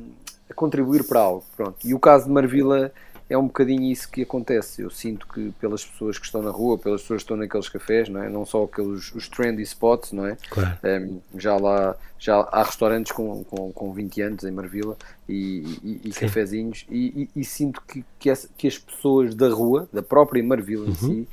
a, 0.50 0.54
contribuir 0.54 1.04
para 1.04 1.20
algo. 1.20 1.44
Pronto. 1.56 1.76
E 1.84 1.94
o 1.94 1.98
caso 1.98 2.25
de 2.25 2.31
Marvila 2.31 2.90
é 3.28 3.37
um 3.37 3.46
bocadinho 3.46 3.82
isso 3.90 4.08
que 4.10 4.22
acontece. 4.22 4.82
Eu 4.82 4.90
sinto 4.90 5.26
que 5.26 5.52
pelas 5.60 5.84
pessoas 5.84 6.19
que 6.19 6.25
estão 6.25 6.43
na 6.43 6.50
rua, 6.50 6.78
pelas 6.78 7.02
pessoas 7.02 7.19
que 7.19 7.25
estão 7.25 7.37
naqueles 7.37 7.69
cafés, 7.69 8.08
não 8.08 8.22
é? 8.22 8.28
Não 8.28 8.46
só 8.46 8.64
aqueles 8.64 9.12
os 9.14 9.28
trendy 9.28 9.62
spots, 9.62 10.12
não 10.12 10.26
é? 10.26 10.37
Claro. 10.48 10.78
Um, 10.84 11.20
já 11.38 11.56
lá 11.56 11.96
já 12.19 12.40
há 12.40 12.62
restaurantes 12.62 13.12
com, 13.12 13.44
com, 13.44 13.72
com 13.72 13.93
20 13.93 14.22
anos 14.22 14.44
em 14.44 14.50
Marvila 14.50 14.96
e, 15.28 15.78
e, 15.82 16.00
e 16.04 16.10
cafezinhos 16.10 16.87
e, 16.90 17.28
e, 17.37 17.44
sinto 17.44 17.82
que, 17.87 18.04
que, 18.19 18.31
as, 18.31 18.48
que, 18.56 18.66
as 18.66 18.78
pessoas 18.78 19.34
da 19.34 19.48
rua, 19.48 19.87
da 19.93 20.02
própria 20.02 20.43
Marvila 20.43 20.84
uhum. 20.84 20.90
em 20.90 20.94
si, 20.94 21.28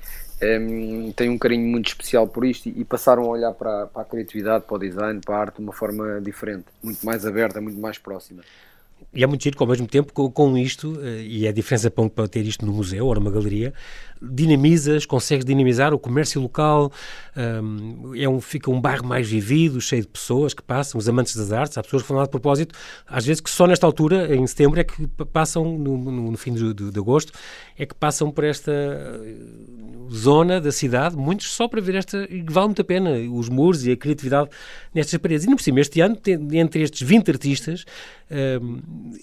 um, 0.60 1.12
têm 1.12 1.30
um 1.30 1.38
carinho 1.38 1.68
muito 1.68 1.88
especial 1.88 2.28
por 2.28 2.46
isto 2.46 2.70
e, 2.70 2.84
passaram 2.84 3.24
a 3.24 3.28
olhar 3.28 3.54
para, 3.54 3.88
para 3.88 4.02
a 4.02 4.06
criatividade, 4.06 4.66
para 4.66 4.76
o 4.76 4.80
design, 4.80 5.22
para 5.24 5.36
a 5.36 5.40
arte 5.40 5.56
de 5.58 5.62
uma 5.62 5.74
forma 5.74 6.20
diferente, 6.22 6.66
muito 6.82 7.06
mais 7.06 7.26
aberta, 7.26 7.62
muito 7.62 7.80
mais 7.80 7.98
próxima. 7.98 8.44
E 9.14 9.24
é 9.24 9.28
muito 9.28 9.44
giro 9.44 9.58
que 9.58 9.64
ao 9.64 9.70
mesmo 9.70 9.88
tempo 9.88 10.14
com, 10.14 10.30
com 10.32 10.58
isto, 10.58 11.00
eh, 11.02 11.24
e 11.24 11.46
é 11.46 11.50
a 11.50 11.52
diferença 11.52 11.90
para 11.90 12.28
ter 12.28 12.46
isto 12.46 12.66
no 12.66 12.74
museu 12.74 13.06
ou 13.06 13.16
numa 13.16 13.32
galeria, 13.32 13.74
dinamizas, 14.24 15.06
consegues 15.06 15.46
dinamizar 15.46 15.94
o 15.94 16.00
comércio 16.00 16.42
local, 16.42 16.92
um, 17.36 18.16
é 18.16 18.28
um, 18.28 18.40
fica 18.40 18.72
um 18.72 18.80
bairro 18.80 19.06
mais 19.06 19.28
vivido, 19.28 19.82
cheio 19.82 20.04
de 20.04 20.08
pessoas 20.08 20.54
que 20.54 20.62
passam, 20.62 20.98
os 20.98 21.10
amantes 21.10 21.36
das 21.36 21.52
artes, 21.52 21.78
há 21.78 21.84
pessoas 21.84 22.04
que 22.04 22.08
falam 22.08 22.24
de 22.24 22.30
propósito, 22.30 22.76
às 23.06 23.26
vezes 23.26 23.42
que 23.42 23.50
só 23.50 23.68
nesta 23.68 23.86
altura, 23.86 24.34
em 24.34 24.46
setembro, 24.48 24.80
é 24.80 24.84
que 24.84 25.08
passam, 25.32 25.78
no, 25.78 25.98
no, 25.98 26.32
no 26.32 26.38
fim 26.38 26.54
de, 26.54 26.74
de, 26.74 26.92
de, 26.92 27.00
agosto, 27.00 27.34
é 27.78 27.86
que 27.86 27.96
passam 27.96 28.32
por 28.32 28.44
esta 28.44 28.72
eh, 28.72 29.36
zona 30.12 30.62
da 30.62 30.72
cidade, 30.72 31.18
muitos 31.18 31.52
só 31.52 31.68
para 31.68 31.82
ver 31.82 31.96
esta, 31.96 32.26
e 32.30 32.44
vale 32.44 32.68
muito 32.68 32.82
a 32.82 32.86
pena, 32.86 33.12
os 33.32 33.50
muros 33.50 33.86
e 33.86 33.92
a 33.92 33.98
criatividade 33.98 34.50
nestas 34.94 35.20
paredes. 35.20 35.46
E 35.46 35.50
não 35.50 35.56
por 35.56 35.64
cima, 35.64 35.82
este 35.82 36.00
ano, 36.00 36.18
entre 36.54 36.82
estes 36.82 37.02
20 37.06 37.32
artistas, 37.32 37.86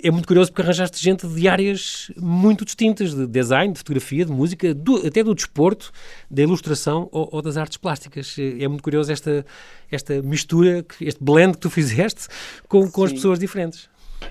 é 0.02 0.10
muito 0.10 0.26
curioso 0.26 0.50
porque 0.50 0.62
arranjaste 0.62 1.02
gente 1.02 1.26
de 1.26 1.48
áreas 1.48 2.10
muito 2.16 2.64
distintas, 2.64 3.14
de 3.14 3.26
design, 3.26 3.72
de 3.72 3.78
fotografia, 3.78 4.24
de 4.24 4.32
música, 4.32 4.74
do, 4.74 5.06
até 5.06 5.22
do 5.22 5.34
desporto, 5.34 5.92
da 6.30 6.42
ilustração 6.42 7.08
ou, 7.12 7.28
ou, 7.32 7.42
das 7.42 7.56
artes 7.56 7.76
plásticas. 7.76 8.36
É 8.38 8.66
muito 8.68 8.82
curioso 8.82 9.12
esta, 9.12 9.44
esta 9.90 10.22
mistura, 10.22 10.84
este 11.00 11.22
blend 11.22 11.54
que 11.54 11.60
tu 11.60 11.70
fizeste 11.70 12.28
com, 12.68 12.90
com 12.90 13.04
as 13.04 13.12
pessoas 13.12 13.38
diferentes. 13.38 13.88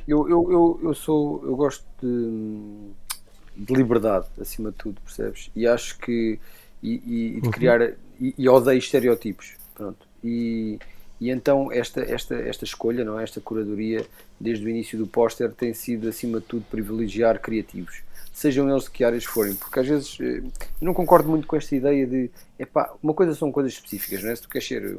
Eu, 0.08 0.30
eu, 0.30 0.52
eu, 0.52 0.80
eu, 0.84 0.94
sou, 0.94 1.44
eu 1.44 1.56
gosto 1.56 1.84
de, 2.02 3.66
de, 3.66 3.74
liberdade, 3.74 4.28
acima 4.40 4.72
de 4.72 4.78
tudo, 4.78 5.02
percebes? 5.02 5.50
E 5.56 5.68
acho 5.68 5.98
que, 5.98 6.40
e, 6.82 6.94
e 7.36 7.42
de 7.42 7.48
uhum. 7.48 7.52
criar, 7.52 7.82
e, 8.20 8.34
e 8.38 8.50
odeio 8.50 8.78
estereótipos, 8.78 9.56
pronto. 9.74 10.08
E, 10.24 10.80
e 11.20 11.30
então 11.30 11.72
esta, 11.72 12.02
esta, 12.02 12.36
esta 12.36 12.64
escolha, 12.64 13.04
não 13.04 13.20
é? 13.20 13.24
esta 13.24 13.42
curadoria, 13.42 14.06
desde 14.40 14.66
o 14.66 14.70
início 14.70 14.98
do 14.98 15.06
póster, 15.06 15.52
tem 15.52 15.74
sido 15.74 16.08
acima 16.08 16.40
de 16.40 16.46
tudo 16.46 16.66
privilegiar 16.70 17.40
criativos, 17.40 18.02
sejam 18.34 18.70
eles 18.70 18.84
de 18.86 18.92
que 18.92 19.04
áreas 19.04 19.26
forem, 19.26 19.56
porque 19.56 19.80
às 19.80 19.88
vezes 19.88 20.18
eh, 20.22 20.42
eu 20.82 20.86
não 20.86 20.94
concordo 20.94 21.30
muito 21.30 21.46
com 21.46 21.56
esta 21.56 21.76
ideia 21.76 22.08
de 22.08 22.30
epá, 22.58 22.94
uma 23.04 23.14
coisa 23.14 23.36
são 23.36 23.52
coisas 23.52 23.74
específicas, 23.74 24.24
não 24.24 24.32
é? 24.32 24.36
Se 24.36 24.44
tu 24.44 24.50
queres 24.50 24.68
ser 24.68 24.98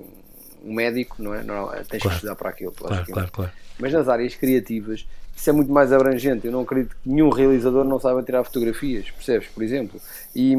um 0.62 0.74
médico, 0.74 1.22
não 1.22 1.34
é? 1.34 1.42
Não, 1.42 1.68
tens 1.68 1.84
claro. 1.84 2.00
que 2.00 2.08
estudar 2.08 2.36
para 2.36 2.50
aquilo, 2.50 2.72
claro, 2.72 3.06
claro, 3.06 3.30
claro. 3.32 3.52
Mas 3.78 3.92
nas 3.92 4.08
áreas 4.08 4.34
criativas 4.34 5.06
isso 5.40 5.48
é 5.48 5.52
muito 5.54 5.72
mais 5.72 5.90
abrangente. 5.90 6.46
Eu 6.46 6.52
não 6.52 6.60
acredito 6.60 6.94
que 7.02 7.08
nenhum 7.08 7.30
realizador 7.30 7.82
não 7.82 7.98
saiba 7.98 8.22
tirar 8.22 8.44
fotografias, 8.44 9.10
percebes? 9.10 9.48
Por 9.48 9.62
exemplo. 9.62 9.98
E, 10.36 10.54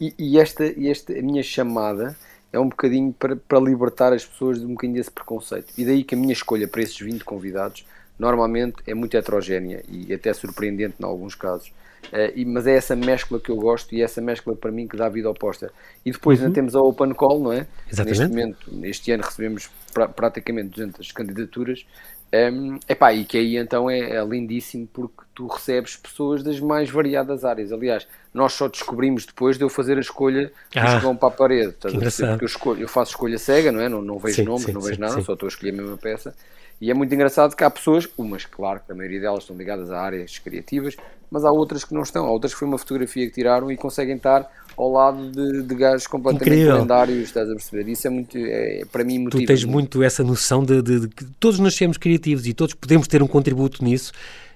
e, 0.00 0.14
e 0.18 0.38
esta, 0.38 0.64
esta 0.64 1.12
a 1.12 1.20
minha 1.20 1.42
chamada 1.42 2.16
é 2.52 2.58
um 2.58 2.68
bocadinho 2.68 3.12
para, 3.12 3.34
para 3.36 3.58
libertar 3.58 4.12
as 4.12 4.24
pessoas 4.24 4.60
de 4.60 4.66
um 4.66 4.70
bocadinho 4.70 4.98
desse 4.98 5.10
preconceito. 5.10 5.72
E 5.76 5.84
daí 5.84 6.04
que 6.04 6.14
a 6.14 6.18
minha 6.18 6.32
escolha 6.32 6.68
para 6.68 6.82
esses 6.82 6.98
20 6.98 7.24
convidados 7.24 7.86
normalmente 8.18 8.76
é 8.86 8.94
muito 8.94 9.16
heterogénea 9.16 9.82
e 9.88 10.12
até 10.12 10.32
surpreendente 10.32 10.96
em 11.00 11.04
alguns 11.04 11.34
casos. 11.34 11.72
Uh, 12.12 12.30
e, 12.34 12.44
mas 12.44 12.66
é 12.66 12.76
essa 12.76 12.94
mescla 12.96 13.40
que 13.40 13.48
eu 13.48 13.56
gosto 13.56 13.94
e 13.94 14.02
é 14.02 14.04
essa 14.04 14.20
mescla 14.20 14.54
para 14.54 14.70
mim 14.70 14.86
que 14.86 14.96
dá 14.96 15.08
vida 15.08 15.28
ao 15.28 15.34
póster. 15.34 15.70
E 16.04 16.10
depois 16.10 16.38
uhum. 16.38 16.46
ainda 16.46 16.54
temos 16.54 16.74
a 16.74 16.80
Open 16.80 17.14
Call, 17.14 17.40
não 17.40 17.52
é? 17.52 17.66
Exatamente. 17.90 18.18
Neste 18.18 18.28
momento, 18.28 18.86
este 18.86 19.12
ano 19.12 19.22
recebemos 19.22 19.70
pra, 19.94 20.08
praticamente 20.08 20.70
200 20.70 21.12
candidaturas 21.12 21.86
um, 22.34 22.78
epá, 22.88 23.12
e 23.12 23.24
que 23.24 23.36
aí 23.36 23.58
então 23.58 23.90
é, 23.90 23.98
é, 23.98 24.24
lindíssimo 24.24 24.88
porque 24.90 25.22
tu 25.34 25.46
recebes 25.46 25.96
pessoas 25.96 26.42
das 26.42 26.58
mais 26.60 26.88
variadas 26.88 27.44
áreas. 27.44 27.72
Aliás, 27.72 28.06
nós 28.32 28.54
só 28.54 28.68
descobrimos 28.68 29.26
depois 29.26 29.58
de 29.58 29.64
eu 29.64 29.68
fazer 29.68 29.98
a 29.98 30.00
escolha 30.00 30.50
que 30.70 30.78
ah, 30.78 30.98
vão 30.98 31.14
para 31.14 31.28
a 31.28 31.30
parede. 31.30 31.74
Porque 31.78 32.44
eu, 32.44 32.46
escolho, 32.46 32.80
eu 32.80 32.88
faço 32.88 33.10
escolha 33.10 33.38
cega, 33.38 33.70
não 33.70 33.80
é? 33.80 33.88
Não, 33.88 34.00
não 34.00 34.18
vejo 34.18 34.36
sim, 34.36 34.44
nomes, 34.44 34.64
sim, 34.64 34.72
não 34.72 34.80
vejo 34.80 34.94
sim, 34.94 35.00
nada, 35.00 35.20
só 35.20 35.34
estou 35.34 35.46
a 35.46 35.48
escolher 35.48 35.70
a 35.70 35.76
mesma 35.76 35.98
peça. 35.98 36.34
E 36.80 36.90
é 36.90 36.94
muito 36.94 37.14
engraçado 37.14 37.54
que 37.54 37.62
há 37.62 37.70
pessoas, 37.70 38.08
umas, 38.16 38.46
claro, 38.46 38.80
que 38.84 38.90
a 38.90 38.94
maioria 38.94 39.20
delas 39.20 39.44
estão 39.44 39.54
ligadas 39.54 39.90
a 39.90 40.00
áreas 40.00 40.38
criativas, 40.38 40.96
mas 41.30 41.44
há 41.44 41.52
outras 41.52 41.84
que 41.84 41.92
não 41.92 42.02
estão. 42.02 42.24
Há 42.24 42.30
outras 42.30 42.54
que 42.54 42.58
foi 42.58 42.66
uma 42.66 42.78
fotografia 42.78 43.26
que 43.26 43.32
tiraram 43.32 43.70
e 43.70 43.76
conseguem 43.76 44.16
estar 44.16 44.50
ao 44.76 44.90
lado 44.90 45.30
de, 45.30 45.62
de 45.62 45.74
gajos 45.74 46.06
completamente 46.06 46.48
Incrível. 46.48 46.78
lendários, 46.78 47.18
estás 47.24 47.48
a 47.48 47.52
perceber? 47.52 47.90
Isso 47.90 48.06
é 48.06 48.10
muito, 48.10 48.36
é, 48.36 48.84
para 48.90 49.04
mim, 49.04 49.18
motiva. 49.18 49.42
Tu 49.42 49.46
tens 49.46 49.64
muito 49.64 50.02
essa 50.02 50.22
noção 50.22 50.64
de, 50.64 50.82
de, 50.82 51.00
de 51.00 51.08
que 51.08 51.24
todos 51.38 51.58
nascemos 51.58 51.96
criativos 51.96 52.46
e 52.46 52.54
todos 52.54 52.74
podemos 52.74 53.06
ter 53.06 53.22
um 53.22 53.26
contributo 53.26 53.84
nisso 53.84 54.12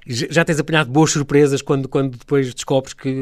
já 0.07 0.45
tens 0.45 0.61
apanhado 0.61 0.89
boas 0.89 1.11
surpresas 1.11 1.61
quando, 1.61 1.89
quando 1.89 2.17
depois 2.17 2.55
descobres 2.55 2.95
que 2.95 3.13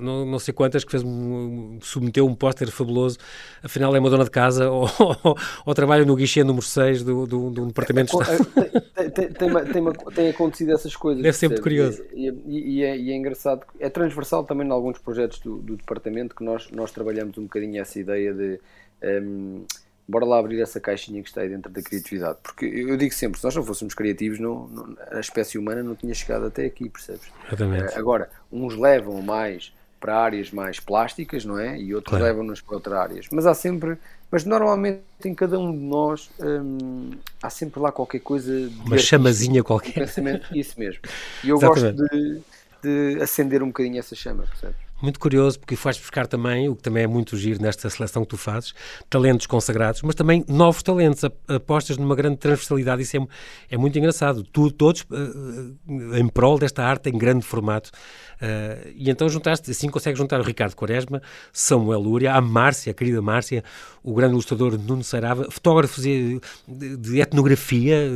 não, 0.00 0.24
não 0.24 0.38
sei 0.38 0.54
quantas 0.54 0.84
que 0.84 0.90
fez 0.90 1.02
um, 1.02 1.78
submeteu 1.82 2.26
um 2.26 2.34
póster 2.34 2.70
fabuloso, 2.70 3.18
afinal 3.62 3.94
é 3.96 3.98
uma 3.98 4.08
dona 4.08 4.24
de 4.24 4.30
casa 4.30 4.70
ou, 4.70 4.88
ou, 5.00 5.36
ou 5.66 5.74
trabalha 5.74 6.04
no 6.04 6.14
guichê 6.14 6.44
número 6.44 6.64
6 6.64 7.02
do, 7.02 7.26
do, 7.26 7.50
do 7.50 7.66
departamento 7.66 8.16
de 8.16 8.22
Estado. 8.22 8.46
Tem, 8.94 9.10
tem, 9.10 9.32
tem, 9.32 9.92
tem, 10.14 10.28
acontecido 10.28 10.72
essas 10.72 10.94
coisas. 10.94 11.24
É 11.24 11.32
sempre 11.32 11.60
curioso. 11.60 12.04
E, 12.14 12.28
e, 12.46 12.76
e, 12.76 12.84
é, 12.84 12.96
e, 12.96 13.10
é, 13.10 13.16
engraçado, 13.16 13.66
é 13.80 13.90
transversal 13.90 14.44
também 14.44 14.66
em 14.66 14.70
alguns 14.70 14.98
projetos 14.98 15.40
do, 15.40 15.58
do 15.58 15.76
departamento 15.76 16.34
que 16.34 16.44
nós, 16.44 16.70
nós 16.70 16.92
trabalhamos 16.92 17.36
um 17.36 17.42
bocadinho 17.42 17.80
essa 17.80 17.98
ideia 17.98 18.32
de. 18.32 18.60
Um, 19.02 19.64
bora 20.08 20.24
lá 20.24 20.38
abrir 20.38 20.60
essa 20.60 20.78
caixinha 20.78 21.22
que 21.22 21.28
está 21.28 21.40
aí 21.40 21.48
dentro 21.48 21.70
da 21.70 21.82
criatividade. 21.82 22.38
Porque 22.42 22.64
eu 22.64 22.96
digo 22.96 23.12
sempre, 23.12 23.38
se 23.38 23.44
nós 23.44 23.54
não 23.54 23.64
fôssemos 23.64 23.94
criativos, 23.94 24.38
não, 24.38 24.68
não 24.68 24.96
a 25.10 25.20
espécie 25.20 25.58
humana 25.58 25.82
não 25.82 25.94
tinha 25.94 26.14
chegado 26.14 26.46
até 26.46 26.64
aqui, 26.64 26.88
percebes? 26.88 27.26
Exatamente. 27.46 27.94
Uh, 27.94 27.98
agora, 27.98 28.30
uns 28.52 28.76
levam 28.76 29.20
mais 29.20 29.72
para 29.98 30.16
áreas 30.18 30.50
mais 30.50 30.78
plásticas, 30.78 31.44
não 31.44 31.58
é? 31.58 31.78
E 31.78 31.94
outros 31.94 32.10
claro. 32.10 32.24
levam-nos 32.24 32.60
para 32.60 32.74
outras 32.74 32.96
áreas. 32.96 33.26
Mas 33.32 33.46
há 33.46 33.54
sempre, 33.54 33.96
mas 34.30 34.44
normalmente 34.44 35.00
em 35.24 35.34
cada 35.34 35.58
um 35.58 35.72
de 35.72 35.78
nós 35.78 36.30
hum, 36.38 37.12
há 37.42 37.50
sempre 37.50 37.80
lá 37.80 37.90
qualquer 37.90 38.20
coisa. 38.20 38.70
Uma 38.84 38.98
chamazinha 38.98 39.64
qualquer. 39.64 39.94
pensamento, 39.94 40.56
isso 40.56 40.78
mesmo. 40.78 41.00
E 41.42 41.48
eu 41.48 41.56
Exatamente. 41.58 41.96
gosto 41.96 42.14
de, 42.14 42.42
de 42.82 43.22
acender 43.22 43.62
um 43.62 43.68
bocadinho 43.68 43.98
essa 43.98 44.14
chama, 44.14 44.44
percebes? 44.44 44.85
Muito 45.00 45.20
curioso 45.20 45.58
porque 45.58 45.76
faz 45.76 45.98
buscar 45.98 46.26
também, 46.26 46.68
o 46.68 46.76
que 46.76 46.82
também 46.82 47.04
é 47.04 47.06
muito 47.06 47.36
giro 47.36 47.60
nesta 47.60 47.88
seleção 47.90 48.22
que 48.22 48.28
tu 48.28 48.36
fazes, 48.36 48.74
talentos 49.08 49.46
consagrados, 49.46 50.02
mas 50.02 50.14
também 50.14 50.44
novos 50.48 50.82
talentos, 50.82 51.22
apostas 51.48 51.96
numa 51.96 52.14
grande 52.14 52.36
transversalidade, 52.36 53.02
isso 53.02 53.16
é, 53.16 53.26
é 53.70 53.76
muito 53.76 53.98
engraçado. 53.98 54.42
Tu, 54.44 54.70
todos 54.70 55.02
uh, 55.02 56.16
em 56.16 56.28
prol 56.28 56.58
desta 56.58 56.82
arte 56.84 57.10
em 57.10 57.18
grande 57.18 57.44
formato. 57.44 57.90
Uh, 58.36 58.92
e 58.94 59.10
então 59.10 59.28
juntaste, 59.28 59.70
assim 59.70 59.88
consegues 59.88 60.18
juntar 60.18 60.40
o 60.40 60.42
Ricardo 60.42 60.74
Quaresma, 60.74 61.22
Samuel 61.52 62.00
Lúria, 62.00 62.34
a 62.34 62.40
Márcia, 62.40 62.90
a 62.90 62.94
querida 62.94 63.22
Márcia, 63.22 63.64
o 64.02 64.14
grande 64.14 64.34
ilustrador 64.34 64.78
Nuno 64.78 65.02
Sarava, 65.02 65.50
fotógrafos 65.50 66.04
de, 66.04 66.40
de, 66.68 67.20
etnografia, 67.20 68.10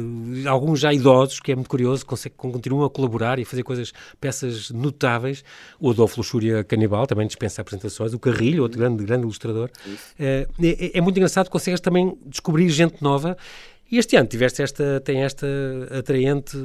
alguns 0.47 0.81
já 0.81 0.93
idosos, 0.93 1.41
que 1.41 1.53
é 1.53 1.55
muito 1.55 1.69
curioso, 1.69 2.05
consegue, 2.07 2.35
continuam 2.37 2.85
a 2.85 2.91
colaborar 2.91 3.39
e 3.39 3.43
a 3.43 3.47
fazer 3.47 3.63
coisas, 3.63 3.93
peças 4.21 4.71
notáveis. 4.71 5.43
O 5.81 5.91
Adolfo 5.91 6.19
Luxúria 6.19 6.63
Canibal 6.71 7.07
também 7.07 7.27
dispensa 7.27 7.61
apresentações, 7.61 8.15
o 8.15 8.19
Carrilho, 8.19 8.63
outro 8.63 8.79
grande, 8.79 9.05
grande 9.05 9.25
ilustrador. 9.25 9.71
Uh, 9.87 10.47
é, 10.63 10.99
é 10.99 11.01
muito 11.01 11.17
engraçado, 11.17 11.51
consegues 11.51 11.81
também 11.81 12.17
descobrir 12.27 12.69
gente 12.69 13.03
nova 13.03 13.37
e 13.91 13.99
este 13.99 14.15
ano 14.15 14.29
tiveste 14.29 14.63
esta, 14.63 15.01
tem 15.01 15.23
esta 15.25 15.49
atraente 15.99 16.57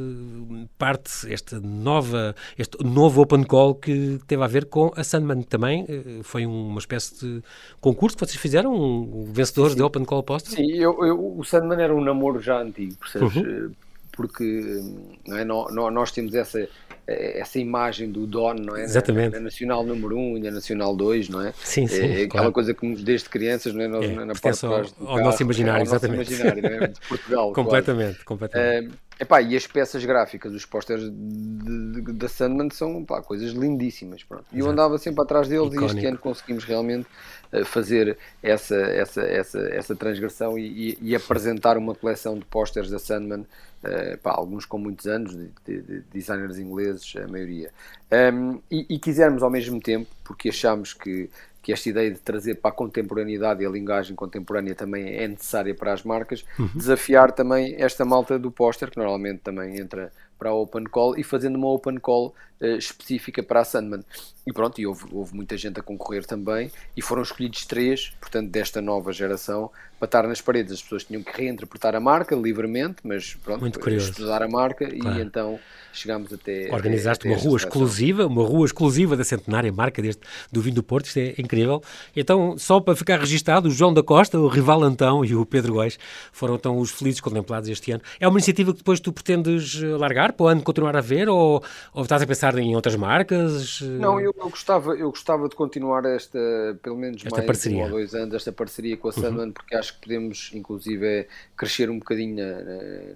parte, 0.77 1.33
esta 1.33 1.59
nova, 1.59 2.35
este 2.55 2.77
novo 2.83 3.23
Open 3.23 3.43
Call 3.43 3.73
que 3.73 4.19
teve 4.27 4.43
a 4.43 4.47
ver 4.47 4.65
com 4.65 4.91
a 4.95 5.03
Sandman 5.03 5.41
também. 5.41 5.85
Eh, 5.89 6.19
foi 6.21 6.45
uma 6.45 6.77
espécie 6.77 7.15
de 7.19 7.43
concurso 7.81 8.15
que 8.15 8.23
vocês 8.27 8.39
fizeram, 8.39 8.71
um 8.75 9.23
vencedor 9.33 9.73
de 9.73 9.81
Open 9.81 10.05
Call 10.05 10.21
Poster? 10.21 10.53
Sim, 10.53 10.71
eu, 10.73 11.03
eu, 11.03 11.37
o 11.39 11.43
Sandman 11.43 11.81
era 11.81 11.95
um 11.95 12.01
namoro 12.01 12.39
já 12.39 12.61
antigo, 12.61 12.95
percebes? 12.97 13.35
Uhum. 13.35 13.71
Porque 14.11 14.83
não 15.25 15.37
é, 15.37 15.91
nós 15.91 16.11
temos 16.11 16.35
essa 16.35 16.59
é, 16.59 16.69
essa 17.07 17.59
imagem 17.59 18.11
do 18.11 18.25
Don, 18.25 18.55
não 18.55 18.75
é? 18.75 18.83
Exatamente. 18.83 19.33
Na, 19.33 19.39
na 19.39 19.43
Nacional 19.45 19.83
número 19.83 20.17
1 20.17 20.37
e 20.37 20.41
na 20.41 20.51
Nacional 20.51 20.95
2, 20.95 21.29
não 21.29 21.41
é? 21.41 21.53
Sim, 21.63 21.87
sim. 21.87 22.01
É, 22.01 22.05
é 22.05 22.11
aquela 22.11 22.27
claro. 22.27 22.51
coisa 22.51 22.73
que 22.73 22.85
nos 22.85 23.03
desde 23.03 23.29
crianças, 23.29 23.73
não 23.73 23.81
é? 23.81 23.87
Nós, 23.87 24.05
é, 24.05 24.25
na 24.25 24.33
parte 24.33 24.65
ao, 24.65 24.73
ao 24.73 24.83
carro, 24.83 25.19
nosso 25.21 25.43
imaginário, 25.43 25.79
é, 25.79 25.81
ao 25.81 25.85
exatamente. 25.85 26.17
Nosso 26.31 26.33
imaginário, 26.33 26.83
é? 26.83 26.87
De 26.87 26.99
Portugal. 27.07 27.53
completamente, 27.53 28.13
quase. 28.13 28.25
completamente. 28.25 28.87
É, 28.87 28.89
epá, 29.19 29.41
e 29.41 29.55
as 29.55 29.65
peças 29.67 30.03
gráficas, 30.03 30.53
os 30.53 30.65
pósteres 30.65 31.09
da 31.11 32.27
Sandman 32.27 32.69
são 32.69 33.03
pá, 33.03 33.21
coisas 33.21 33.51
lindíssimas. 33.51 34.23
Pronto. 34.23 34.45
E 34.51 34.59
eu 34.59 34.69
andava 34.69 34.97
sempre 34.97 35.21
atrás 35.21 35.47
deles 35.47 35.67
Icónico. 35.67 35.93
e 35.93 35.97
este 35.97 36.05
ano 36.05 36.17
conseguimos 36.17 36.63
realmente 36.63 37.07
eh, 37.51 37.63
fazer 37.63 38.17
essa, 38.41 38.75
essa, 38.75 39.21
essa, 39.21 39.59
essa 39.69 39.95
transgressão 39.95 40.57
e, 40.57 40.91
e, 40.91 40.97
e 41.01 41.15
apresentar 41.15 41.77
uma 41.77 41.95
coleção 41.95 42.37
de 42.37 42.45
pósteres 42.45 42.89
da 42.89 42.99
Sandman 42.99 43.45
Uh, 43.85 44.17
pá, 44.17 44.31
alguns 44.31 44.65
com 44.65 44.79
muitos 44.79 45.05
anos, 45.05 45.37
de, 45.37 45.51
de, 45.63 45.81
de 45.81 45.99
designers 46.11 46.57
ingleses, 46.57 47.13
a 47.17 47.27
maioria. 47.27 47.71
Um, 48.11 48.61
e, 48.69 48.85
e, 48.89 48.99
quisermos 48.99 49.41
ao 49.41 49.49
mesmo 49.49 49.79
tempo, 49.79 50.07
porque 50.23 50.49
achamos 50.49 50.93
que, 50.93 51.29
que 51.61 51.73
esta 51.73 51.89
ideia 51.89 52.11
de 52.11 52.19
trazer 52.19 52.55
para 52.55 52.69
a 52.69 52.73
contemporaneidade 52.73 53.63
e 53.63 53.65
a 53.65 53.69
linguagem 53.69 54.15
contemporânea 54.15 54.75
também 54.75 55.15
é 55.15 55.27
necessária 55.27 55.73
para 55.73 55.91
as 55.91 56.03
marcas, 56.03 56.45
uhum. 56.59 56.69
desafiar 56.75 57.31
também 57.31 57.75
esta 57.79 58.05
malta 58.05 58.37
do 58.37 58.51
póster, 58.51 58.91
que 58.91 58.97
normalmente 58.97 59.39
também 59.39 59.79
entra 59.79 60.11
para 60.37 60.49
a 60.49 60.53
Open 60.53 60.85
Call 60.85 61.17
e 61.17 61.23
fazendo 61.23 61.55
uma 61.55 61.67
Open 61.71 61.97
Call 61.97 62.33
uh, 62.61 62.65
específica 62.77 63.41
para 63.43 63.61
a 63.61 63.65
Sandman. 63.65 64.03
E 64.45 64.53
pronto, 64.53 64.79
e 64.79 64.85
houve, 64.85 65.05
houve 65.11 65.35
muita 65.35 65.57
gente 65.57 65.79
a 65.79 65.83
concorrer 65.83 66.25
também 66.25 66.71
e 66.95 67.01
foram 67.01 67.23
escolhidos 67.23 67.65
três, 67.65 68.13
portanto, 68.21 68.49
desta 68.49 68.79
nova 68.79 69.11
geração, 69.11 69.71
para 69.97 70.05
estar 70.05 70.27
nas 70.27 70.41
paredes. 70.41 70.73
As 70.73 70.81
pessoas 70.81 71.03
tinham 71.03 71.23
que 71.23 71.31
reinterpretar 71.35 71.95
a 71.95 71.99
marca 71.99 72.35
livremente, 72.35 72.97
mas 73.03 73.35
pronto, 73.35 73.61
Muito 73.61 73.79
curioso. 73.79 74.11
estudar 74.11 74.43
a 74.43 74.47
marca 74.47 74.87
claro. 74.87 75.19
e 75.19 75.21
então 75.21 75.59
chegámos 75.93 76.31
até. 76.31 76.69
Organizaste 76.71 77.27
até, 77.27 77.33
até 77.33 77.41
uma 77.41 77.49
rua 77.49 77.57
exclusiva, 77.57 78.27
uma 78.27 78.43
rua 78.45 78.65
exclusiva 78.65 79.15
da 79.15 79.23
centenária 79.23 79.71
marca 79.71 80.01
deste, 80.01 80.21
do 80.51 80.61
vinho 80.61 80.75
do 80.75 80.83
Porto, 80.83 81.05
isto 81.05 81.17
é 81.17 81.33
incrível. 81.37 81.81
Então, 82.15 82.57
só 82.57 82.79
para 82.79 82.95
ficar 82.95 83.19
registado, 83.19 83.67
o 83.67 83.71
João 83.71 83.93
da 83.93 84.03
Costa, 84.03 84.37
o 84.37 84.47
Rival 84.47 84.83
Antão 84.83 85.23
e 85.23 85.35
o 85.35 85.45
Pedro 85.45 85.73
Góis 85.73 85.97
foram 86.31 86.55
então 86.55 86.77
os 86.77 86.91
felizes 86.91 87.21
contemplados 87.21 87.69
este 87.69 87.91
ano. 87.91 88.03
É 88.19 88.27
uma 88.27 88.37
iniciativa 88.37 88.71
que 88.73 88.79
depois 88.79 88.99
tu 88.99 89.11
pretendes 89.11 89.81
eh, 89.81 89.87
largar 89.97 90.24
para 90.33 90.43
o 90.43 90.47
ano 90.47 90.61
continuar 90.61 90.95
a 90.95 91.01
ver 91.01 91.29
ou, 91.29 91.63
ou 91.93 92.03
estás 92.03 92.21
a 92.21 92.27
pensar 92.27 92.57
em 92.57 92.75
outras 92.75 92.95
marcas? 92.95 93.81
Não, 93.81 94.19
eu, 94.19 94.33
eu, 94.37 94.49
gostava, 94.49 94.93
eu 94.93 95.09
gostava 95.09 95.47
de 95.49 95.55
continuar 95.55 96.05
esta, 96.05 96.39
pelo 96.81 96.97
menos 96.97 97.23
esta 97.25 97.37
mais 97.37 97.45
parceria. 97.45 97.81
um 97.81 97.83
ou 97.83 97.89
dois 97.89 98.13
anos, 98.13 98.33
esta 98.33 98.51
parceria 98.51 98.97
com 98.97 99.09
a 99.09 99.11
Sandman, 99.11 99.47
uhum. 99.47 99.51
porque 99.51 99.75
acho 99.75 99.93
que 99.95 100.01
podemos, 100.01 100.51
inclusive, 100.53 101.27
crescer 101.55 101.89
um 101.89 101.99
bocadinho 101.99 102.35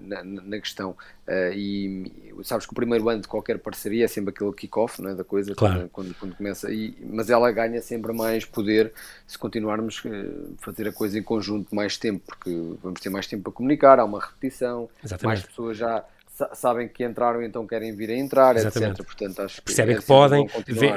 na, 0.01 0.23
na, 0.23 0.41
na 0.41 0.59
questão. 0.59 0.95
Uh, 1.29 1.53
e 1.53 2.11
sabes 2.43 2.65
que 2.65 2.71
o 2.71 2.75
primeiro 2.75 3.07
ano 3.07 3.21
de 3.21 3.27
qualquer 3.27 3.59
parceria 3.59 4.05
é 4.05 4.07
sempre 4.07 4.31
aquele 4.31 4.51
kick-off 4.51 4.99
é, 5.05 5.13
da 5.13 5.23
coisa, 5.23 5.53
claro. 5.53 5.87
quando, 5.93 6.15
quando, 6.15 6.35
começa, 6.35 6.71
e, 6.71 6.97
mas 7.07 7.29
ela 7.29 7.51
ganha 7.51 7.79
sempre 7.83 8.11
mais 8.13 8.45
poder 8.45 8.91
se 9.27 9.37
continuarmos 9.37 10.01
a 10.05 10.09
uh, 10.09 10.55
fazer 10.57 10.87
a 10.87 10.91
coisa 10.91 11.19
em 11.19 11.21
conjunto 11.21 11.75
mais 11.75 11.97
tempo, 11.97 12.23
porque 12.25 12.49
vamos 12.81 12.99
ter 12.99 13.11
mais 13.11 13.27
tempo 13.27 13.43
para 13.43 13.51
comunicar, 13.51 13.99
há 13.99 14.05
uma 14.05 14.19
repetição, 14.19 14.89
Exatamente. 15.03 15.25
mais 15.25 15.45
pessoas 15.45 15.77
já 15.77 16.03
sabem 16.53 16.87
que 16.87 17.03
entraram 17.03 17.41
então 17.43 17.65
querem 17.65 17.95
vir 17.95 18.09
a 18.09 18.15
entrar, 18.15 18.55
Exatamente. 18.55 19.01
etc. 19.01 19.05
Portanto, 19.05 19.41
acho 19.41 19.61
Percebem 19.61 19.95
que, 19.95 19.99
é 19.99 20.01
que 20.01 20.07
podem, 20.07 20.47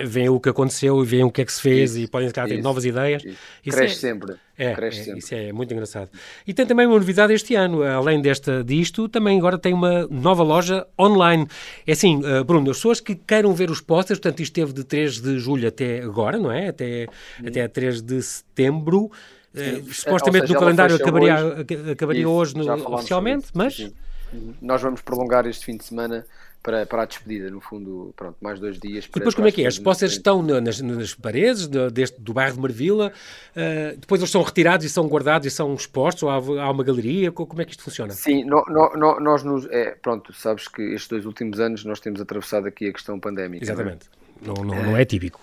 veem 0.07 0.29
o 0.29 0.41
que 0.41 0.49
aconteceu 0.49 1.03
e 1.03 1.07
veem 1.07 1.25
o 1.25 1.31
que 1.31 1.43
é 1.43 1.45
que 1.45 1.53
se 1.53 1.61
fez 1.61 1.93
isso, 1.93 2.01
e 2.01 2.07
podem 2.09 2.31
ter 2.31 2.63
novas 2.63 2.85
ideias. 2.85 3.25
Isso. 3.25 3.39
Isso 3.65 3.77
Cresce 3.77 3.95
é, 3.95 4.11
sempre. 4.11 4.37
É, 4.57 4.75
Cresce 4.75 5.01
é, 5.01 5.05
sempre. 5.05 5.19
Isso 5.19 5.35
é 5.35 5.53
muito 5.53 5.73
engraçado. 5.73 6.11
E 6.47 6.55
tem 6.55 6.67
também 6.67 6.87
uma 6.87 6.99
novidade 6.99 7.33
este 7.33 7.55
ano, 7.55 7.83
além 7.83 8.21
desta, 8.21 8.63
disto, 8.63 9.09
também 9.09 9.39
agora 9.39 9.59
tem 9.59 9.73
uma 9.73 10.07
nova 10.09 10.43
loja 10.43 10.87
online. 10.99 11.47
É 11.87 11.93
assim, 11.93 12.21
uh, 12.25 12.45
Bruno, 12.45 12.71
as 12.71 12.77
pessoas 12.77 13.01
que 13.01 13.15
queiram 13.15 13.53
ver 13.55 13.71
os 13.71 13.81
posters, 13.81 14.19
portanto 14.21 14.41
isto 14.41 14.53
esteve 14.53 14.73
de 14.73 14.85
3 14.85 15.21
de 15.21 15.39
julho 15.39 15.69
até 15.69 16.01
agora, 16.01 16.39
não 16.39 16.51
é? 16.51 16.69
Até, 16.69 17.07
hum. 17.41 17.49
até 17.49 17.67
3 17.67 18.03
de 18.03 18.23
setembro. 18.23 19.11
Uh, 19.55 19.93
supostamente 19.93 20.47
seja, 20.47 20.55
no 20.55 20.61
calendário 20.61 20.97
acabaria 20.97 21.35
hoje, 21.35 21.91
acabaria 21.93 22.29
hoje 22.29 22.57
no, 22.57 22.95
oficialmente, 22.95 23.49
mas... 23.53 23.77
Sim, 23.77 23.89
sim. 23.89 23.95
Nós 24.61 24.81
vamos 24.81 25.01
prolongar 25.01 25.47
este 25.47 25.65
fim 25.65 25.77
de 25.77 25.85
semana 25.85 26.25
para, 26.63 26.87
para 26.87 27.03
a 27.03 27.05
despedida, 27.05 27.51
no 27.51 27.61
fundo, 27.61 28.15
pronto, 28.17 28.37
mais 28.41 28.61
dois 28.61 28.79
dias. 28.79 29.05
E 29.05 29.13
depois 29.13 29.35
como 29.35 29.49
é 29.49 29.53
que 29.53 29.65
é? 29.65 29.67
As 29.67 29.79
postas 29.79 30.13
estão 30.13 30.43
nas, 30.43 30.81
nas 30.81 31.15
paredes 31.15 31.67
do, 31.67 31.91
deste, 31.91 32.21
do 32.21 32.33
bairro 32.33 32.55
de 32.55 32.61
Marvila, 32.61 33.13
uh, 33.57 33.97
depois 33.99 34.21
eles 34.21 34.31
são 34.31 34.43
retirados 34.43 34.87
e 34.87 34.89
são 34.89 35.07
guardados 35.09 35.47
e 35.47 35.51
são 35.51 35.75
expostos, 35.75 36.23
ou 36.23 36.31
há, 36.31 36.37
há 36.37 36.71
uma 36.71 36.85
galeria, 36.85 37.33
como 37.33 37.61
é 37.61 37.65
que 37.65 37.73
isto 37.73 37.83
funciona? 37.83 38.13
Sim, 38.13 38.45
no, 38.45 38.65
no, 38.69 39.21
nós 39.21 39.43
nos, 39.43 39.67
é, 39.71 39.97
pronto, 40.01 40.33
sabes 40.33 40.69
que 40.69 40.83
estes 40.83 41.09
dois 41.09 41.27
últimos 41.27 41.59
anos 41.59 41.85
nós 41.85 41.99
temos 41.99 42.21
atravessado 42.21 42.69
aqui 42.69 42.89
a 42.89 42.93
questão 42.93 43.19
pandémica. 43.19 43.65
É? 43.65 43.67
Exatamente, 43.67 44.07
não, 44.41 44.55
não, 44.55 44.65
não, 44.65 44.83
não 44.85 44.97
é 44.97 45.05
típico. 45.05 45.41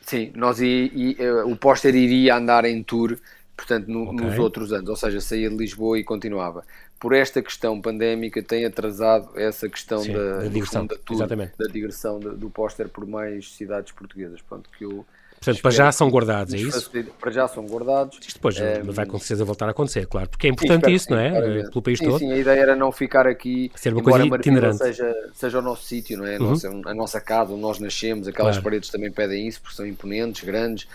sim, 0.00 0.32
nós 0.34 0.60
e, 0.60 0.90
e, 0.94 1.26
uh, 1.26 1.46
o 1.46 1.56
póster 1.56 1.94
iria 1.94 2.36
andar 2.36 2.64
em 2.64 2.82
tour 2.82 3.18
portanto, 3.56 3.86
no, 3.88 4.10
okay. 4.10 4.26
nos 4.26 4.38
outros 4.38 4.72
anos, 4.72 4.88
ou 4.90 4.96
seja, 4.96 5.20
saía 5.20 5.48
de 5.48 5.56
Lisboa 5.56 5.98
e 5.98 6.04
continuava 6.04 6.64
por 6.98 7.12
esta 7.14 7.42
questão 7.42 7.80
pandémica 7.80 8.42
tem 8.42 8.64
atrasado 8.64 9.38
essa 9.38 9.68
questão 9.68 10.00
Sim, 10.00 10.12
da, 10.12 10.38
da 10.38 10.48
digressão, 10.48 10.86
da, 10.86 10.96
tour, 10.96 11.26
da 11.26 11.66
digressão 11.70 12.18
do, 12.18 12.36
do 12.36 12.50
póster 12.50 12.88
por 12.88 13.06
mais 13.06 13.52
cidades 13.52 13.92
portuguesas. 13.92 14.40
Pronto, 14.42 14.70
que 14.76 14.84
eu 14.84 15.04
Portanto, 15.44 15.62
para 15.62 15.70
já 15.70 15.92
são 15.92 16.08
guardados, 16.08 16.54
é 16.54 16.56
isso? 16.56 16.90
Para 17.20 17.30
já 17.30 17.46
são 17.46 17.66
guardados. 17.66 18.18
Isto 18.20 18.34
depois 18.34 18.56
um, 18.58 18.92
vai 18.92 19.04
com 19.04 19.18
certeza 19.18 19.44
voltar 19.44 19.66
a 19.66 19.72
acontecer, 19.72 20.06
claro, 20.06 20.28
porque 20.28 20.46
é 20.46 20.50
importante 20.50 20.92
isso, 20.92 21.10
não 21.10 21.18
é? 21.18 21.30
Claramente. 21.30 21.70
Pelo 21.70 21.82
país 21.82 21.98
sim, 21.98 22.06
todo. 22.06 22.18
Sim, 22.18 22.32
a 22.32 22.36
ideia 22.36 22.60
era 22.60 22.76
não 22.76 22.90
ficar 22.90 23.26
aqui, 23.26 23.70
Ser 23.74 23.92
uma 23.92 24.02
coisa 24.02 24.24
itinerante. 24.24 24.78
Seja, 24.78 25.14
seja 25.34 25.58
o 25.58 25.62
nosso 25.62 25.84
sítio, 25.84 26.18
não 26.18 26.26
é? 26.26 26.36
A, 26.36 26.40
uhum. 26.40 26.50
nossa, 26.50 26.68
a 26.68 26.94
nossa 26.94 27.20
casa, 27.20 27.52
onde 27.52 27.62
nós 27.62 27.78
nascemos, 27.78 28.26
aquelas 28.26 28.56
claro. 28.56 28.64
paredes 28.64 28.88
também 28.88 29.12
pedem 29.12 29.46
isso, 29.46 29.60
porque 29.60 29.76
são 29.76 29.86
imponentes, 29.86 30.42
grandes. 30.44 30.88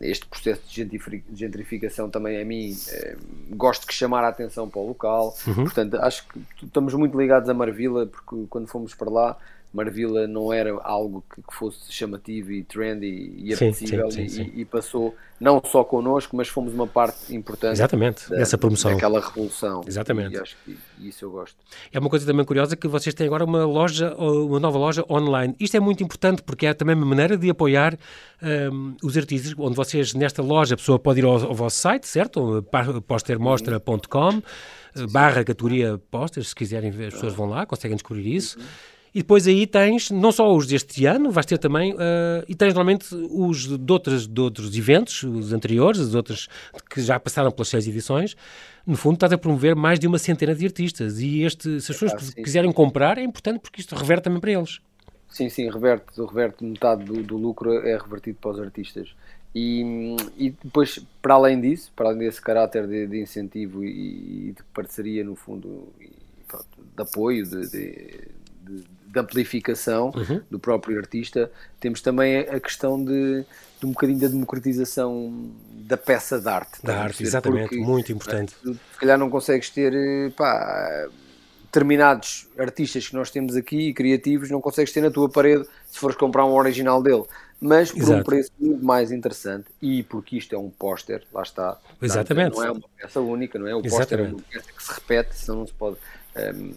Este 0.00 0.26
processo 0.26 0.62
de 0.68 1.00
gentrificação 1.32 2.10
também 2.10 2.40
a 2.40 2.44
mim 2.44 2.76
gosto 3.50 3.86
de 3.86 3.94
chamar 3.94 4.24
a 4.24 4.28
atenção 4.28 4.68
para 4.68 4.80
o 4.80 4.88
local. 4.88 5.36
Uhum. 5.46 5.64
Portanto, 5.64 5.96
acho 6.00 6.26
que 6.28 6.64
estamos 6.64 6.94
muito 6.94 7.18
ligados 7.18 7.48
a 7.48 7.54
Marvila, 7.54 8.06
porque 8.06 8.46
quando 8.48 8.66
fomos 8.66 8.94
para 8.94 9.10
lá 9.10 9.36
Marvila 9.74 10.28
não 10.28 10.52
era 10.52 10.72
algo 10.84 11.24
que, 11.28 11.42
fosse 11.52 11.92
chamativo 11.92 12.52
e 12.52 12.62
trendy 12.62 13.34
e 13.36 13.52
apetecível 13.52 14.08
sim, 14.08 14.28
sim, 14.28 14.44
sim, 14.44 14.52
e, 14.54 14.60
e, 14.60 14.64
passou 14.64 15.16
não 15.40 15.60
só 15.64 15.82
connosco, 15.82 16.36
mas 16.36 16.46
fomos 16.46 16.72
uma 16.72 16.86
parte 16.86 17.34
importante 17.34 17.72
Exatamente, 17.72 18.30
da, 18.30 18.36
dessa 18.36 18.56
promoção. 18.56 18.92
Daquela 18.92 19.20
revolução. 19.20 19.82
Exatamente. 19.84 20.36
E 20.36 20.38
acho 20.38 20.56
que 20.64 20.78
isso 21.00 21.24
eu 21.24 21.30
gosto. 21.32 21.56
É 21.92 21.98
uma 21.98 22.08
coisa 22.08 22.24
também 22.24 22.44
curiosa 22.44 22.76
que 22.76 22.86
vocês 22.86 23.12
têm 23.16 23.26
agora 23.26 23.44
uma 23.44 23.64
loja, 23.64 24.14
uma 24.14 24.60
nova 24.60 24.78
loja 24.78 25.04
online. 25.10 25.56
Isto 25.58 25.76
é 25.76 25.80
muito 25.80 26.04
importante 26.04 26.40
porque 26.44 26.66
é 26.66 26.72
também 26.72 26.94
uma 26.94 27.06
maneira 27.06 27.36
de 27.36 27.50
apoiar 27.50 27.98
um, 28.72 28.94
os 29.02 29.16
artistas, 29.16 29.54
onde 29.58 29.74
vocês, 29.74 30.14
nesta 30.14 30.40
loja, 30.40 30.74
a 30.74 30.76
pessoa 30.76 31.00
pode 31.00 31.18
ir 31.18 31.24
ao, 31.24 31.32
ao 31.32 31.54
vosso 31.54 31.78
site, 31.78 32.06
certo? 32.06 32.64
postermostra.com 33.08 34.40
barra 35.10 35.42
categoria 35.42 36.00
posters, 36.10 36.50
se 36.50 36.54
quiserem 36.54 36.92
ver, 36.92 37.08
as 37.08 37.14
pessoas 37.14 37.34
vão 37.34 37.46
lá, 37.46 37.66
conseguem 37.66 37.96
descobrir 37.96 38.32
isso. 38.32 38.56
Uhum. 38.58 38.64
E 39.14 39.18
depois 39.18 39.46
aí 39.46 39.64
tens 39.64 40.10
não 40.10 40.32
só 40.32 40.52
os 40.52 40.66
deste 40.66 41.06
ano, 41.06 41.30
vais 41.30 41.46
ter 41.46 41.56
também, 41.56 41.92
uh, 41.92 41.96
e 42.48 42.54
tens 42.54 42.74
normalmente 42.74 43.14
os 43.14 43.78
de 43.78 43.92
outros, 43.92 44.26
de 44.26 44.40
outros 44.40 44.76
eventos, 44.76 45.22
os 45.22 45.52
anteriores, 45.52 46.00
os 46.00 46.16
outros 46.16 46.48
que 46.90 47.00
já 47.00 47.20
passaram 47.20 47.52
pelas 47.52 47.68
seis 47.68 47.86
edições. 47.86 48.36
No 48.84 48.96
fundo, 48.96 49.14
estás 49.14 49.32
a 49.32 49.38
promover 49.38 49.76
mais 49.76 50.00
de 50.00 50.08
uma 50.08 50.18
centena 50.18 50.52
de 50.52 50.66
artistas. 50.66 51.20
E 51.20 51.42
este, 51.42 51.80
se 51.80 51.92
as 51.92 51.98
pessoas 51.98 52.34
ah, 52.36 52.42
quiserem 52.42 52.72
comprar, 52.72 53.16
é 53.16 53.22
importante 53.22 53.60
porque 53.60 53.80
isto 53.80 53.94
reverte 53.94 54.24
também 54.24 54.40
para 54.40 54.50
eles. 54.50 54.80
Sim, 55.28 55.48
sim, 55.48 55.70
reverte, 55.70 56.20
reverte 56.20 56.64
metade 56.64 57.04
do, 57.04 57.22
do 57.22 57.36
lucro 57.36 57.72
é 57.86 57.96
revertido 57.96 58.38
para 58.40 58.50
os 58.50 58.58
artistas. 58.58 59.14
E, 59.54 60.16
e, 60.36 60.50
depois, 60.50 60.98
para 61.22 61.34
além 61.34 61.60
disso, 61.60 61.92
para 61.94 62.08
além 62.08 62.18
desse 62.18 62.42
caráter 62.42 62.88
de, 62.88 63.06
de 63.06 63.20
incentivo 63.20 63.84
e, 63.84 64.48
e, 64.48 64.52
de 64.52 64.62
parceria, 64.74 65.22
no 65.22 65.36
fundo, 65.36 65.88
e, 66.00 66.10
pronto, 66.48 66.66
de 66.96 67.02
apoio, 67.02 67.44
de, 67.44 67.70
de, 67.70 68.84
de 69.14 69.20
amplificação 69.20 70.12
uhum. 70.14 70.42
do 70.50 70.58
próprio 70.58 70.98
artista, 70.98 71.50
temos 71.78 72.00
também 72.00 72.40
a 72.40 72.58
questão 72.58 73.02
de, 73.02 73.44
de 73.80 73.86
um 73.86 73.90
bocadinho 73.90 74.18
da 74.18 74.28
democratização 74.28 75.50
da 75.70 75.96
peça 75.96 76.40
de 76.40 76.48
arte. 76.48 76.84
Da 76.84 77.02
arte, 77.02 77.22
exatamente, 77.22 77.68
porque, 77.68 77.80
muito 77.82 78.12
importante. 78.12 78.54
Se 78.62 78.98
calhar 78.98 79.16
não 79.16 79.30
consegues 79.30 79.70
ter 79.70 79.94
eh, 79.94 80.30
pá, 80.36 81.08
determinados 81.62 82.48
artistas 82.58 83.08
que 83.08 83.14
nós 83.14 83.30
temos 83.30 83.54
aqui, 83.54 83.92
criativos, 83.92 84.50
não 84.50 84.60
consegues 84.60 84.92
ter 84.92 85.00
na 85.00 85.10
tua 85.10 85.28
parede 85.28 85.64
se 85.86 85.98
fores 85.98 86.16
comprar 86.16 86.44
um 86.44 86.54
original 86.54 87.02
dele. 87.02 87.24
Mas 87.60 87.92
por 87.92 88.02
Exato. 88.02 88.20
um 88.20 88.24
preço 88.24 88.50
muito 88.60 88.84
mais 88.84 89.12
interessante 89.12 89.66
e 89.80 90.02
porque 90.02 90.36
isto 90.36 90.54
é 90.54 90.58
um 90.58 90.68
póster, 90.68 91.22
lá 91.32 91.42
está. 91.42 91.78
Exatamente. 92.02 92.56
Não 92.56 92.64
é 92.64 92.70
uma 92.72 92.88
peça 93.00 93.20
única, 93.20 93.58
não 93.58 93.66
é? 93.66 93.74
O 93.74 93.82
póster 93.82 94.18
é 94.18 94.22
uma 94.24 94.40
peça 94.42 94.72
que 94.72 94.82
se 94.82 94.92
repete, 94.92 95.34
senão 95.36 95.60
não 95.60 95.66
se 95.66 95.72
pode. 95.72 95.96
Um, 96.36 96.40
ehm, 96.40 96.74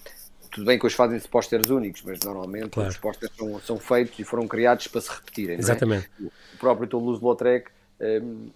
tudo 0.58 0.66
bem 0.66 0.80
que 0.80 0.88
hoje 0.88 0.96
fazem-se 0.96 1.28
pósteres 1.28 1.70
únicos, 1.70 2.02
mas 2.04 2.20
normalmente 2.22 2.70
claro. 2.70 2.90
os 2.90 2.98
pósteres 2.98 3.36
são, 3.38 3.60
são, 3.60 3.78
feitos 3.78 4.18
e 4.18 4.24
foram 4.24 4.48
criados 4.48 4.88
para 4.88 5.02
se 5.02 5.10
repetirem. 5.12 5.56
É? 5.56 5.60
Exatamente. 5.60 6.10
É? 6.20 6.26
O 6.26 6.58
próprio 6.60 6.88
Toulouse-Lautrec 6.88 7.70
um, 8.02 8.50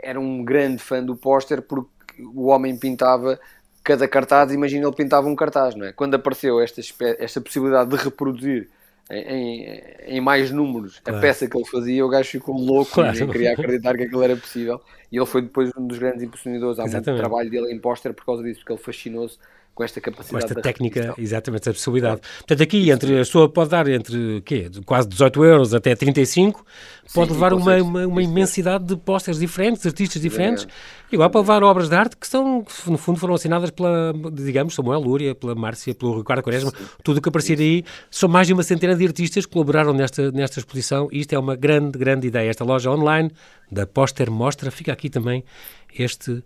era 0.00 0.18
um 0.18 0.44
grande 0.44 0.82
fã 0.82 1.04
do 1.04 1.14
póster 1.14 1.62
porque 1.62 1.88
o 2.18 2.46
homem 2.46 2.76
pintava 2.76 3.38
cada 3.84 4.08
cartaz, 4.08 4.52
imagina 4.52 4.84
ele 4.84 4.96
pintava 4.96 5.28
um 5.28 5.36
cartaz, 5.36 5.76
não 5.76 5.86
é? 5.86 5.92
Quando 5.92 6.14
apareceu 6.14 6.60
esta, 6.60 6.80
esta 7.20 7.40
possibilidade 7.40 7.88
de 7.88 7.96
reproduzir 7.96 8.68
em, 9.08 9.80
em, 10.08 10.20
mais 10.20 10.50
números 10.50 10.98
claro. 10.98 11.18
a 11.18 11.22
peça 11.22 11.46
que 11.46 11.56
ele 11.56 11.66
fazia, 11.66 12.04
o 12.04 12.08
gajo 12.08 12.28
ficou 12.28 12.56
louco 12.56 12.94
claro. 12.94 13.16
e 13.16 13.26
queria 13.28 13.52
acreditar 13.52 13.96
que 13.96 14.02
aquilo 14.02 14.24
era 14.24 14.36
possível. 14.36 14.82
E 15.12 15.16
ele 15.16 15.26
foi 15.26 15.42
depois 15.42 15.70
um 15.78 15.86
dos 15.86 15.98
grandes 15.98 16.24
impulsionadores. 16.24 16.80
Há 16.80 16.82
Exatamente. 16.82 17.10
muito 17.10 17.20
trabalho 17.20 17.48
dele 17.48 17.72
em 17.72 17.78
póster 17.78 18.12
por 18.12 18.26
causa 18.26 18.42
disso, 18.42 18.58
porque 18.58 18.72
ele 18.72 18.82
fascinou-se 18.82 19.38
com 19.76 19.84
esta 19.84 20.00
capacidade. 20.00 20.30
Com 20.30 20.38
esta 20.38 20.62
técnica, 20.62 21.00
repetição. 21.00 21.22
exatamente, 21.22 21.60
essa 21.60 21.72
possibilidade. 21.74 22.22
Portanto, 22.38 22.62
aqui 22.62 22.90
entre, 22.90 23.14
a 23.14 23.18
pessoa 23.18 23.46
pode 23.46 23.68
dar 23.68 23.86
entre 23.86 24.40
quê? 24.40 24.70
quase 24.86 25.06
18 25.06 25.44
euros 25.44 25.74
até 25.74 25.94
35, 25.94 26.64
pode 27.12 27.28
Sim, 27.28 27.34
levar 27.34 27.52
uma, 27.52 27.76
uma, 27.76 28.06
uma, 28.06 28.22
imensidade 28.22 28.84
de 28.84 28.96
pósteres 28.96 29.38
diferentes, 29.38 29.84
artistas 29.84 30.22
diferentes, 30.22 30.64
é. 30.64 31.14
igual 31.14 31.28
para 31.28 31.42
levar 31.42 31.62
obras 31.62 31.90
de 31.90 31.94
arte 31.94 32.16
que 32.16 32.26
são, 32.26 32.64
que 32.64 32.90
no 32.90 32.96
fundo 32.96 33.18
foram 33.18 33.34
assinadas 33.34 33.70
pela, 33.70 34.14
digamos, 34.32 34.74
Samuel 34.74 35.00
Lúria, 35.00 35.34
pela 35.34 35.54
Márcia, 35.54 35.94
pelo 35.94 36.16
Ricardo 36.16 36.42
Quaresma, 36.42 36.70
Sim. 36.70 36.86
tudo 37.04 37.18
o 37.18 37.20
que 37.20 37.28
aparecer 37.28 37.58
aí, 37.58 37.84
são 38.10 38.30
mais 38.30 38.46
de 38.46 38.54
uma 38.54 38.62
centena 38.62 38.96
de 38.96 39.06
artistas 39.06 39.44
que 39.44 39.52
colaboraram 39.52 39.92
nesta, 39.92 40.32
nesta 40.32 40.58
exposição 40.58 41.06
e 41.12 41.20
isto 41.20 41.34
é 41.34 41.38
uma 41.38 41.54
grande, 41.54 41.98
grande 41.98 42.26
ideia. 42.26 42.48
Esta 42.48 42.64
loja 42.64 42.90
online 42.90 43.30
da 43.70 43.86
Póster 43.86 44.30
Mostra, 44.30 44.70
fica 44.70 44.90
aqui 44.90 45.10
também 45.10 45.44
este 45.98 46.42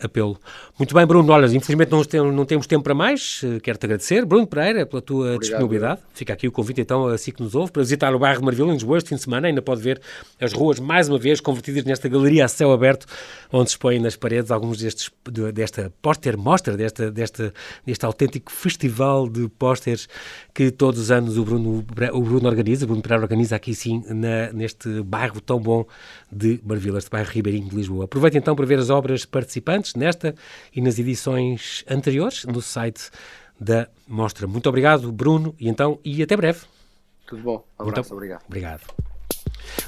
apelo. 0.00 0.38
Muito 0.78 0.94
bem, 0.94 1.06
Bruno. 1.06 1.32
Olha, 1.32 1.46
infelizmente 1.46 1.90
não, 1.90 2.04
tem, 2.04 2.20
não 2.32 2.44
temos 2.44 2.66
tempo 2.66 2.82
para 2.82 2.94
mais. 2.94 3.40
Eh, 3.44 3.60
quero-te 3.60 3.86
agradecer, 3.86 4.24
Bruno 4.24 4.46
Pereira, 4.46 4.84
pela 4.84 5.00
tua 5.00 5.34
Obrigado, 5.34 5.40
disponibilidade. 5.40 6.00
Bruno. 6.00 6.14
Fica 6.14 6.32
aqui 6.32 6.48
o 6.48 6.52
convite, 6.52 6.80
então, 6.80 7.06
a 7.06 7.16
si 7.16 7.32
que 7.32 7.42
nos 7.42 7.54
ouve, 7.54 7.72
para 7.72 7.82
visitar 7.82 8.14
o 8.14 8.18
bairro 8.18 8.40
de 8.40 8.44
Marvila, 8.44 8.70
em 8.70 8.72
Lisboa, 8.72 8.98
este 8.98 9.08
fim 9.10 9.16
de 9.16 9.22
semana. 9.22 9.48
Ainda 9.48 9.62
pode 9.62 9.80
ver 9.80 10.00
as 10.40 10.52
ruas, 10.52 10.80
mais 10.80 11.08
uma 11.08 11.18
vez, 11.18 11.40
convertidas 11.40 11.84
nesta 11.84 12.08
galeria 12.08 12.44
a 12.44 12.48
céu 12.48 12.72
aberto, 12.72 13.06
onde 13.52 13.70
se 13.70 13.74
expõem 13.74 14.00
nas 14.00 14.16
paredes 14.16 14.50
alguns 14.50 14.78
destes, 14.78 15.10
desta 15.52 15.92
póster 16.02 16.36
mostra, 16.36 16.76
desta, 16.76 17.10
desta, 17.10 17.52
deste 17.86 18.04
autêntico 18.04 18.50
festival 18.50 19.28
de 19.28 19.48
pósteres 19.48 20.08
que 20.52 20.70
todos 20.70 21.00
os 21.00 21.10
anos 21.10 21.36
o 21.36 21.44
Bruno, 21.44 21.84
o 22.12 22.20
Bruno 22.22 22.48
organiza, 22.48 22.84
o 22.84 22.88
Bruno 22.88 23.02
Pereira 23.02 23.22
organiza 23.22 23.56
aqui 23.56 23.74
sim, 23.74 24.02
na, 24.08 24.52
neste 24.52 25.02
bairro 25.02 25.40
tão 25.40 25.60
bom 25.60 25.86
de 26.30 26.60
Marvila, 26.64 26.98
este 26.98 27.10
bairro 27.10 27.30
ribeirinho 27.30 27.68
de 27.68 27.76
Lisboa. 27.76 28.04
Aproveite 28.04 28.36
então 28.36 28.56
para 28.56 28.66
ver 28.66 28.78
as 28.78 28.90
obras 28.90 29.24
participantes 29.24 29.83
nesta 29.94 30.34
e 30.74 30.80
nas 30.80 30.98
edições 30.98 31.84
anteriores 31.88 32.44
no 32.44 32.62
site 32.62 33.10
da 33.60 33.88
Mostra. 34.08 34.46
Muito 34.46 34.68
obrigado, 34.68 35.12
Bruno, 35.12 35.54
e 35.60 35.68
então, 35.68 35.98
e 36.04 36.22
até 36.22 36.36
breve. 36.36 36.60
Tudo 37.26 37.42
bom. 37.42 37.64
Um 37.78 37.82
abraço, 37.82 38.10
Muito, 38.10 38.14
obrigado. 38.14 38.42
Obrigado. 38.46 38.82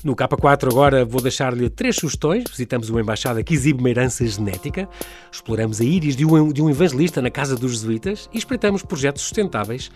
No 0.03 0.15
K4 0.15 0.71
agora 0.71 1.05
vou 1.05 1.21
deixar-lhe 1.21 1.69
três 1.69 1.97
sugestões. 1.97 2.45
Visitamos 2.49 2.89
uma 2.89 3.01
embaixada 3.01 3.43
que 3.43 3.55
exibe 3.55 3.81
uma 3.81 3.91
herança 3.91 4.27
genética, 4.27 4.89
exploramos 5.31 5.81
a 5.81 5.85
íris 5.85 6.17
de 6.17 6.25
um, 6.25 6.53
de 6.53 6.63
um 6.63 6.71
evangelista 6.71 7.21
na 7.21 7.31
casa 7.31 7.57
dos 7.57 7.73
jesuítas 7.73 8.29
e 8.33 8.39
espreitamos 8.39 8.83
projetos 8.83 9.23
sustentáveis 9.23 9.91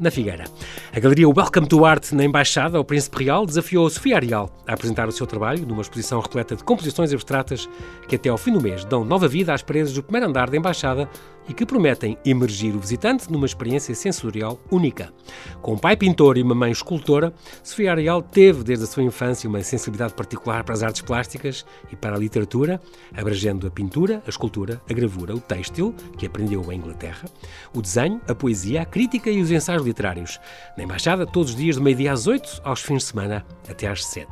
na 0.00 0.10
Figueira. 0.10 0.44
A 0.92 0.98
galeria 0.98 1.28
Welcome 1.28 1.68
to 1.68 1.84
Art 1.84 2.10
na 2.12 2.24
Embaixada, 2.24 2.78
ao 2.78 2.84
Príncipe 2.84 3.22
Real, 3.24 3.44
desafiou 3.44 3.86
a 3.86 3.90
Sofia 3.90 4.16
Arial 4.16 4.50
a 4.66 4.72
apresentar 4.72 5.06
o 5.06 5.12
seu 5.12 5.26
trabalho 5.26 5.66
numa 5.66 5.82
exposição 5.82 6.18
repleta 6.20 6.56
de 6.56 6.64
composições 6.64 7.12
abstratas 7.12 7.68
que 8.08 8.16
até 8.16 8.30
ao 8.30 8.38
fim 8.38 8.52
do 8.52 8.62
mês 8.62 8.84
dão 8.86 9.04
nova 9.04 9.28
vida 9.28 9.52
às 9.52 9.62
paredes 9.62 9.92
do 9.92 10.02
primeiro 10.02 10.26
andar 10.26 10.48
da 10.48 10.56
Embaixada 10.56 11.08
e 11.50 11.52
que 11.52 11.66
prometem 11.66 12.16
emergir 12.24 12.76
o 12.76 12.78
visitante 12.78 13.30
numa 13.30 13.44
experiência 13.44 13.92
sensorial 13.92 14.60
única. 14.70 15.12
Com 15.60 15.72
um 15.72 15.78
pai 15.78 15.96
pintor 15.96 16.38
e 16.38 16.42
uma 16.42 16.54
mãe 16.54 16.70
escultora, 16.70 17.34
Sofia 17.60 17.90
Arial 17.90 18.22
teve 18.22 18.62
desde 18.62 18.84
a 18.84 18.86
sua 18.86 19.02
infância 19.02 19.50
uma 19.50 19.60
sensibilidade 19.60 20.14
particular 20.14 20.62
para 20.62 20.74
as 20.74 20.84
artes 20.84 21.02
plásticas 21.02 21.66
e 21.90 21.96
para 21.96 22.14
a 22.14 22.18
literatura, 22.18 22.80
abrangendo 23.12 23.66
a 23.66 23.70
pintura, 23.70 24.22
a 24.24 24.30
escultura, 24.30 24.80
a 24.88 24.92
gravura, 24.92 25.34
o 25.34 25.40
têxtil, 25.40 25.92
que 26.16 26.24
aprendeu 26.24 26.70
em 26.70 26.76
Inglaterra, 26.76 27.28
o 27.74 27.82
desenho, 27.82 28.20
a 28.28 28.34
poesia, 28.34 28.82
a 28.82 28.86
crítica 28.86 29.28
e 29.28 29.42
os 29.42 29.50
ensaios 29.50 29.84
literários. 29.84 30.38
Na 30.78 30.84
Embaixada, 30.84 31.26
todos 31.26 31.50
os 31.50 31.56
dias 31.56 31.74
de 31.74 31.82
meio-dia 31.82 32.12
às 32.12 32.28
8, 32.28 32.60
aos 32.62 32.80
fins 32.80 32.98
de 32.98 33.04
semana 33.06 33.44
até 33.68 33.88
às 33.88 34.04
7. 34.04 34.28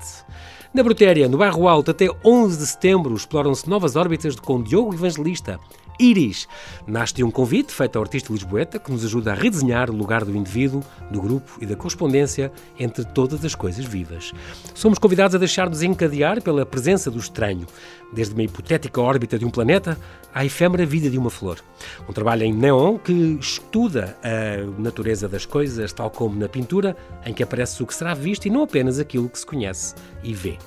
Na 0.73 0.85
Brutéria, 0.85 1.29
no 1.29 1.39
bairro 1.39 1.67
Alto, 1.67 1.91
até 1.91 2.07
11 2.25 2.59
de 2.59 2.67
setembro, 2.67 3.15
exploram-se 3.15 3.69
novas 3.69 3.97
órbitas 3.97 4.37
com 4.37 4.63
Diogo 4.63 4.95
Evangelista, 4.95 5.59
Iris. 5.99 6.47
Nasce 6.87 7.15
de 7.15 7.25
um 7.25 7.31
convite 7.31 7.73
feito 7.73 7.97
ao 7.97 8.03
artista 8.03 8.33
lisboeta 8.33 8.79
que 8.79 8.91
nos 8.91 9.05
ajuda 9.05 9.33
a 9.33 9.35
redesenhar 9.35 9.91
o 9.91 9.97
lugar 9.97 10.25
do 10.25 10.37
indivíduo, 10.37 10.83
do 11.11 11.21
grupo 11.21 11.59
e 11.61 11.67
da 11.67 11.77
correspondência 11.77 12.53
entre 12.79 13.05
todas 13.05 13.45
as 13.45 13.55
coisas 13.55 13.85
vivas. 13.85 14.33
Somos 14.75 14.99
convidados 14.99 15.35
a 15.35 15.39
deixar-nos 15.39 15.83
encadear 15.83 16.43
pela 16.43 16.65
presença 16.65 17.11
do 17.11 17.19
estranho, 17.19 17.67
desde 18.13 18.35
uma 18.35 18.43
hipotética 18.43 19.01
órbita 19.01 19.39
de 19.39 19.45
um 19.45 19.51
planeta 19.51 19.99
à 20.33 20.45
efêmera 20.45 20.87
vida 20.87 21.11
de 21.11 21.19
uma 21.19 21.31
flor. 21.31 21.59
Um 22.09 22.13
trabalho 22.13 22.45
em 22.45 22.53
neon 22.53 22.99
que 22.99 23.13
estuda 23.41 24.17
a 24.23 24.81
natureza 24.81 25.29
das 25.29 25.45
coisas, 25.45 25.93
tal 25.93 26.11
como 26.11 26.39
na 26.39 26.49
pintura, 26.49 26.97
em 27.25 27.35
que 27.35 27.43
aparece 27.43 27.83
o 27.83 27.87
que 27.87 27.95
será 27.95 28.15
visto 28.15 28.47
e 28.47 28.51
não 28.51 28.63
apenas 28.63 28.99
aquilo 28.99 29.29
que 29.29 29.39
se 29.39 29.47
conhece 29.47 29.95
e 30.23 30.33
vê. 30.33 30.59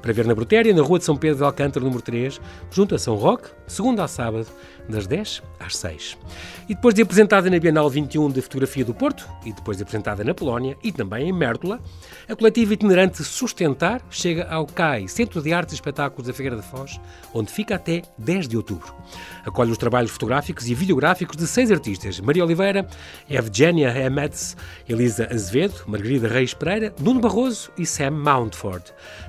para 0.00 0.12
ver 0.12 0.26
na 0.26 0.34
Brutéria, 0.34 0.72
na 0.74 0.82
Rua 0.82 0.98
de 0.98 1.04
São 1.04 1.16
Pedro 1.16 1.38
de 1.38 1.44
Alcântara, 1.44 1.84
número 1.84 2.02
3, 2.02 2.40
junto 2.70 2.94
a 2.94 2.98
São 2.98 3.16
Roque, 3.16 3.50
segunda 3.66 4.04
a 4.04 4.08
sábado, 4.08 4.46
das 4.88 5.06
10 5.06 5.42
às 5.58 5.76
6. 5.76 6.16
E 6.68 6.74
depois 6.74 6.94
de 6.94 7.02
apresentada 7.02 7.50
na 7.50 7.58
Bienal 7.58 7.90
21 7.90 8.30
de 8.30 8.40
Fotografia 8.40 8.84
do 8.84 8.94
Porto, 8.94 9.28
e 9.44 9.52
depois 9.52 9.76
de 9.76 9.82
apresentada 9.82 10.22
na 10.22 10.32
Polónia 10.32 10.76
e 10.82 10.92
também 10.92 11.28
em 11.28 11.32
Mértola, 11.32 11.80
a 12.28 12.36
coletiva 12.36 12.74
itinerante 12.74 13.24
Sustentar 13.24 14.00
chega 14.10 14.48
ao 14.48 14.66
CAI, 14.66 15.08
Centro 15.08 15.42
de 15.42 15.52
Artes 15.52 15.72
e 15.72 15.76
Espetáculos 15.76 16.26
da 16.26 16.32
Figueira 16.32 16.56
da 16.56 16.62
Foz, 16.62 17.00
onde 17.34 17.50
fica 17.50 17.74
até 17.74 18.02
10 18.18 18.48
de 18.48 18.56
outubro. 18.56 18.94
Acolhe 19.44 19.72
os 19.72 19.78
trabalhos 19.78 20.10
fotográficos 20.10 20.68
e 20.68 20.74
videográficos 20.74 21.36
de 21.36 21.46
seis 21.46 21.70
artistas: 21.70 22.20
Maria 22.20 22.44
Oliveira, 22.44 22.86
Evgenia 23.28 23.90
Emets, 23.90 24.56
Elisa 24.88 25.28
Azevedo, 25.32 25.74
Margarida 25.86 26.28
Reis 26.28 26.54
Pereira, 26.54 26.94
Nuno 27.00 27.20
Barroso 27.20 27.70
e 27.76 27.84
Sam 27.84 28.12
Mountford, 28.12 28.84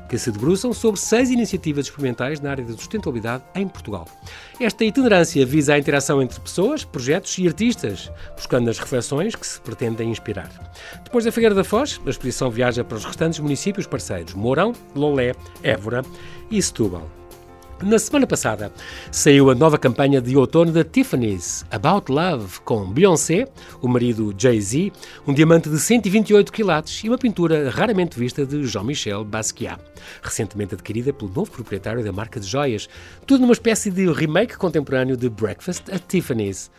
que 0.08 0.18
se 0.18 0.32
debruçam 0.32 0.74
sobre 0.74 1.00
seis 1.00 1.30
iniciativas 1.30 1.86
experimentais 1.86 2.40
na 2.40 2.52
área 2.52 2.64
da 2.64 2.74
sustentabilidade 2.74 3.44
em 3.56 3.68
Portugal. 3.68 4.08
Esta 4.60 4.84
itinerância 4.84 5.41
visa 5.46 5.74
a 5.74 5.80
interação 5.80 6.22
entre 6.22 6.40
pessoas, 6.40 6.84
projetos 6.84 7.38
e 7.38 7.48
artistas, 7.48 8.12
buscando 8.36 8.70
as 8.70 8.80
reflexões 8.80 9.36
que 9.36 9.46
se 9.46 9.60
pretendem 9.62 10.10
inspirar. 10.10 10.50
Depois 11.04 11.26
da 11.26 11.32
Figueira 11.32 11.56
da 11.56 11.64
Foz, 11.64 12.00
a 12.06 12.10
exposição 12.10 12.50
viaja 12.50 12.84
para 12.84 12.98
os 12.98 13.06
restantes 13.06 13.40
municípios 13.40 13.88
parceiros: 13.88 14.34
Mourão, 14.34 14.74
Lolé, 14.96 15.34
Évora 15.64 16.04
e 16.50 16.62
Setúbal. 16.62 17.21
Na 17.84 17.98
semana 17.98 18.28
passada 18.28 18.72
saiu 19.12 19.50
a 19.50 19.56
nova 19.56 19.76
campanha 19.76 20.22
de 20.22 20.38
outono 20.38 20.72
da 20.72 20.84
Tiffany's, 20.84 21.66
About 21.72 22.12
Love, 22.12 22.60
com 22.60 22.86
Beyoncé, 22.86 23.48
o 23.82 23.88
marido 23.88 24.36
Jay-Z, 24.38 24.92
um 25.26 25.34
diamante 25.34 25.68
de 25.68 25.80
128 25.80 26.52
quilates 26.52 27.04
e 27.04 27.10
uma 27.10 27.18
pintura 27.18 27.72
raramente 27.72 28.20
vista 28.20 28.46
de 28.46 28.68
Jean-Michel 28.68 29.26
Basquiat, 29.26 29.82
recentemente 30.22 30.76
adquirida 30.76 31.12
pelo 31.12 31.32
novo 31.32 31.50
proprietário 31.50 32.04
da 32.04 32.12
marca 32.12 32.40
de 32.40 32.48
joias, 32.48 32.88
tudo 33.26 33.42
numa 33.42 33.54
espécie 33.54 33.90
de 33.90 34.12
remake 34.12 34.58
contemporâneo 34.58 35.18
de 35.18 35.28
Breakfast 35.28 35.92
at 35.92 36.04
Tiffany's. 36.08 36.70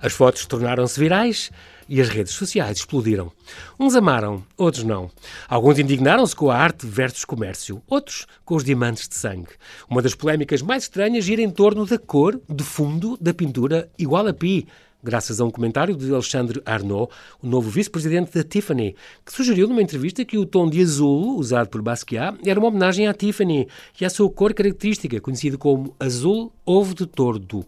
As 0.00 0.12
fotos 0.12 0.46
tornaram-se 0.46 0.98
virais 0.98 1.50
e 1.88 2.00
as 2.00 2.08
redes 2.08 2.32
sociais 2.32 2.78
explodiram. 2.78 3.32
Uns 3.78 3.94
amaram, 3.94 4.42
outros 4.56 4.84
não. 4.84 5.10
Alguns 5.48 5.78
indignaram-se 5.78 6.34
com 6.34 6.50
a 6.50 6.56
arte 6.56 6.86
versus 6.86 7.24
comércio, 7.24 7.82
outros 7.86 8.26
com 8.44 8.54
os 8.54 8.64
diamantes 8.64 9.08
de 9.08 9.14
sangue. 9.14 9.50
Uma 9.88 10.02
das 10.02 10.14
polémicas 10.14 10.62
mais 10.62 10.84
estranhas 10.84 11.24
gira 11.24 11.42
em 11.42 11.50
torno 11.50 11.86
da 11.86 11.98
cor 11.98 12.40
de 12.48 12.64
fundo 12.64 13.16
da 13.20 13.34
pintura 13.34 13.88
igual 13.98 14.26
a 14.26 14.32
pi, 14.32 14.66
graças 15.02 15.40
a 15.40 15.44
um 15.44 15.50
comentário 15.50 15.96
de 15.96 16.12
Alexandre 16.12 16.62
Arnaud, 16.64 17.10
o 17.42 17.46
novo 17.46 17.68
vice-presidente 17.68 18.32
da 18.32 18.44
Tiffany, 18.44 18.94
que 19.26 19.32
sugeriu 19.32 19.66
numa 19.66 19.82
entrevista 19.82 20.24
que 20.24 20.38
o 20.38 20.46
tom 20.46 20.70
de 20.70 20.80
azul 20.80 21.36
usado 21.36 21.68
por 21.68 21.82
Basquiat 21.82 22.38
era 22.46 22.60
uma 22.60 22.68
homenagem 22.68 23.08
à 23.08 23.14
Tiffany 23.14 23.66
e 24.00 24.04
à 24.04 24.10
sua 24.10 24.30
cor 24.30 24.54
característica, 24.54 25.20
conhecida 25.20 25.58
como 25.58 25.94
azul 25.98 26.52
ovo 26.64 26.94
de 26.94 27.06
tordo. 27.06 27.66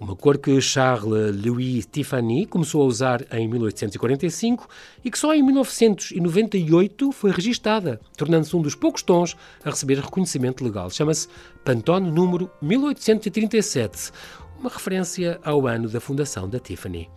Uma 0.00 0.16
cor 0.16 0.38
que 0.38 0.58
Charles 0.62 1.36
Louis 1.44 1.84
Tiffany 1.84 2.46
começou 2.46 2.80
a 2.80 2.86
usar 2.86 3.22
em 3.30 3.46
1845 3.46 4.66
e 5.04 5.10
que 5.10 5.18
só 5.18 5.34
em 5.34 5.42
1998 5.42 7.12
foi 7.12 7.30
registada, 7.30 8.00
tornando-se 8.16 8.56
um 8.56 8.62
dos 8.62 8.74
poucos 8.74 9.02
tons 9.02 9.36
a 9.62 9.68
receber 9.68 9.98
reconhecimento 9.98 10.64
legal. 10.64 10.88
Chama-se 10.88 11.28
Pantone 11.62 12.10
número 12.10 12.50
1837, 12.62 14.10
uma 14.58 14.70
referência 14.70 15.38
ao 15.44 15.66
ano 15.66 15.86
da 15.86 16.00
fundação 16.00 16.48
da 16.48 16.58
Tiffany. 16.58 17.10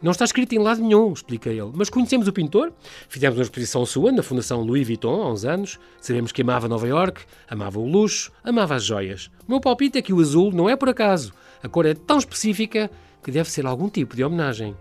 Não 0.00 0.10
está 0.10 0.24
escrito 0.24 0.54
em 0.54 0.58
lado 0.58 0.80
nenhum, 0.80 1.12
explica 1.12 1.50
ele, 1.50 1.70
mas 1.74 1.90
conhecemos 1.90 2.26
o 2.26 2.32
pintor, 2.32 2.72
fizemos 3.06 3.36
uma 3.36 3.42
exposição 3.42 3.84
sua 3.84 4.12
na 4.12 4.22
Fundação 4.22 4.62
Louis 4.62 4.86
Vuitton 4.86 5.22
há 5.22 5.30
uns 5.30 5.44
anos, 5.44 5.78
sabemos 6.00 6.32
que 6.32 6.40
amava 6.40 6.68
Nova 6.68 6.88
York, 6.88 7.20
amava 7.46 7.78
o 7.78 7.86
luxo, 7.86 8.32
amava 8.42 8.76
as 8.76 8.84
joias. 8.84 9.30
O 9.46 9.50
meu 9.50 9.60
palpite 9.60 9.98
é 9.98 10.02
que 10.02 10.12
o 10.12 10.20
azul 10.20 10.50
não 10.52 10.70
é 10.70 10.74
por 10.74 10.88
acaso, 10.88 11.34
a 11.62 11.68
cor 11.68 11.86
é 11.86 11.94
tão 11.94 12.18
específica 12.18 12.90
que 13.22 13.30
deve 13.30 13.50
ser 13.50 13.66
algum 13.66 13.88
tipo 13.88 14.16
de 14.16 14.24
homenagem. 14.24 14.76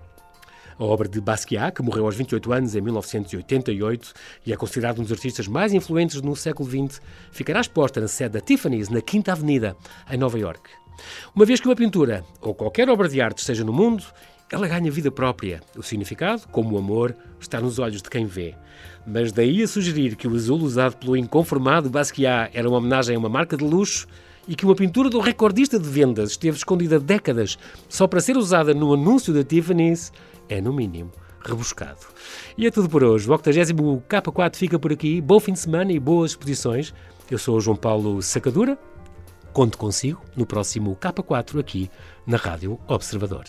A 0.78 0.84
obra 0.86 1.10
de 1.10 1.20
Basquiat, 1.20 1.74
que 1.74 1.82
morreu 1.82 2.06
aos 2.06 2.16
28 2.16 2.54
anos 2.54 2.74
em 2.74 2.80
1988 2.80 4.14
e 4.46 4.54
é 4.54 4.56
considerado 4.56 5.00
um 5.00 5.04
dos 5.04 5.12
artistas 5.12 5.46
mais 5.46 5.74
influentes 5.74 6.22
no 6.22 6.36
século 6.38 6.70
XX, 6.70 7.02
ficará 7.32 7.60
exposta 7.60 8.00
na 8.00 8.08
sede 8.08 8.34
da 8.34 8.42
Tiffany's, 8.42 8.88
na 8.88 9.02
Quinta 9.02 9.34
Avenida, 9.34 9.76
em 10.10 10.18
Nova 10.18 10.40
York. 10.40 10.70
Uma 11.36 11.46
vez 11.46 11.60
que 11.60 11.68
uma 11.68 11.76
pintura 11.76 12.24
ou 12.42 12.56
qualquer 12.56 12.90
obra 12.90 13.10
de 13.10 13.20
arte 13.20 13.40
esteja 13.40 13.66
no 13.66 13.74
mundo, 13.74 14.06
ela 14.52 14.68
ganha 14.68 14.90
vida 14.90 15.12
própria. 15.12 15.62
O 15.76 15.84
significado, 15.84 16.48
como 16.48 16.76
o 16.76 16.78
amor, 16.78 17.16
está 17.40 17.60
nos 17.60 17.78
olhos 17.78 18.02
de 18.02 18.10
quem 18.10 18.26
vê. 18.26 18.56
Mas 19.06 19.32
daí 19.32 19.62
a 19.62 19.68
sugerir 19.68 20.16
que 20.16 20.28
o 20.28 20.36
azul 20.36 20.60
usado 20.60 20.96
pelo 20.96 21.18
inconformado 21.18 21.90
Basquiat 21.90 22.52
era 22.54 22.68
uma 22.68 22.78
homenagem 22.78 23.16
a 23.16 23.20
uma 23.20 23.30
marca 23.30 23.58
de 23.58 23.64
luxo, 23.64 24.08
e 24.50 24.56
que 24.56 24.66
uma 24.66 24.76
pintura 24.76 25.12
do 25.12 25.20
recordista 25.20 25.78
de 25.78 25.88
vendas 25.88 26.32
esteve 26.32 26.58
escondida 26.58 27.00
décadas 27.00 27.58
só 27.88 28.08
para 28.08 28.20
ser 28.20 28.36
usada 28.36 28.74
no 28.74 28.92
anúncio 28.92 29.32
da 29.32 29.44
Tiffany's, 29.44 30.12
é 30.50 30.60
no 30.60 30.74
mínimo 30.74 31.12
rebuscado. 31.46 32.00
E 32.58 32.66
é 32.66 32.72
tudo 32.72 32.90
por 32.90 33.04
hoje. 33.04 33.30
O 33.30 33.32
80 33.32 33.74
K4 34.10 34.56
fica 34.56 34.80
por 34.80 34.92
aqui. 34.92 35.22
Bom 35.22 35.40
fim 35.40 35.54
de 35.54 35.60
semana 35.60 35.94
e 35.94 36.00
boas 36.00 36.32
exposições. 36.32 36.94
Eu 37.30 37.38
sou 37.38 37.58
o 37.58 37.62
João 37.62 37.78
Paulo 37.78 38.22
Sacadura. 38.22 38.78
Conto 39.54 39.78
consigo 39.78 40.20
no 40.36 40.46
próximo 40.46 40.98
K4 41.00 41.60
aqui 41.60 41.90
na 42.26 42.38
Rádio 42.38 42.80
Observador. 42.88 43.46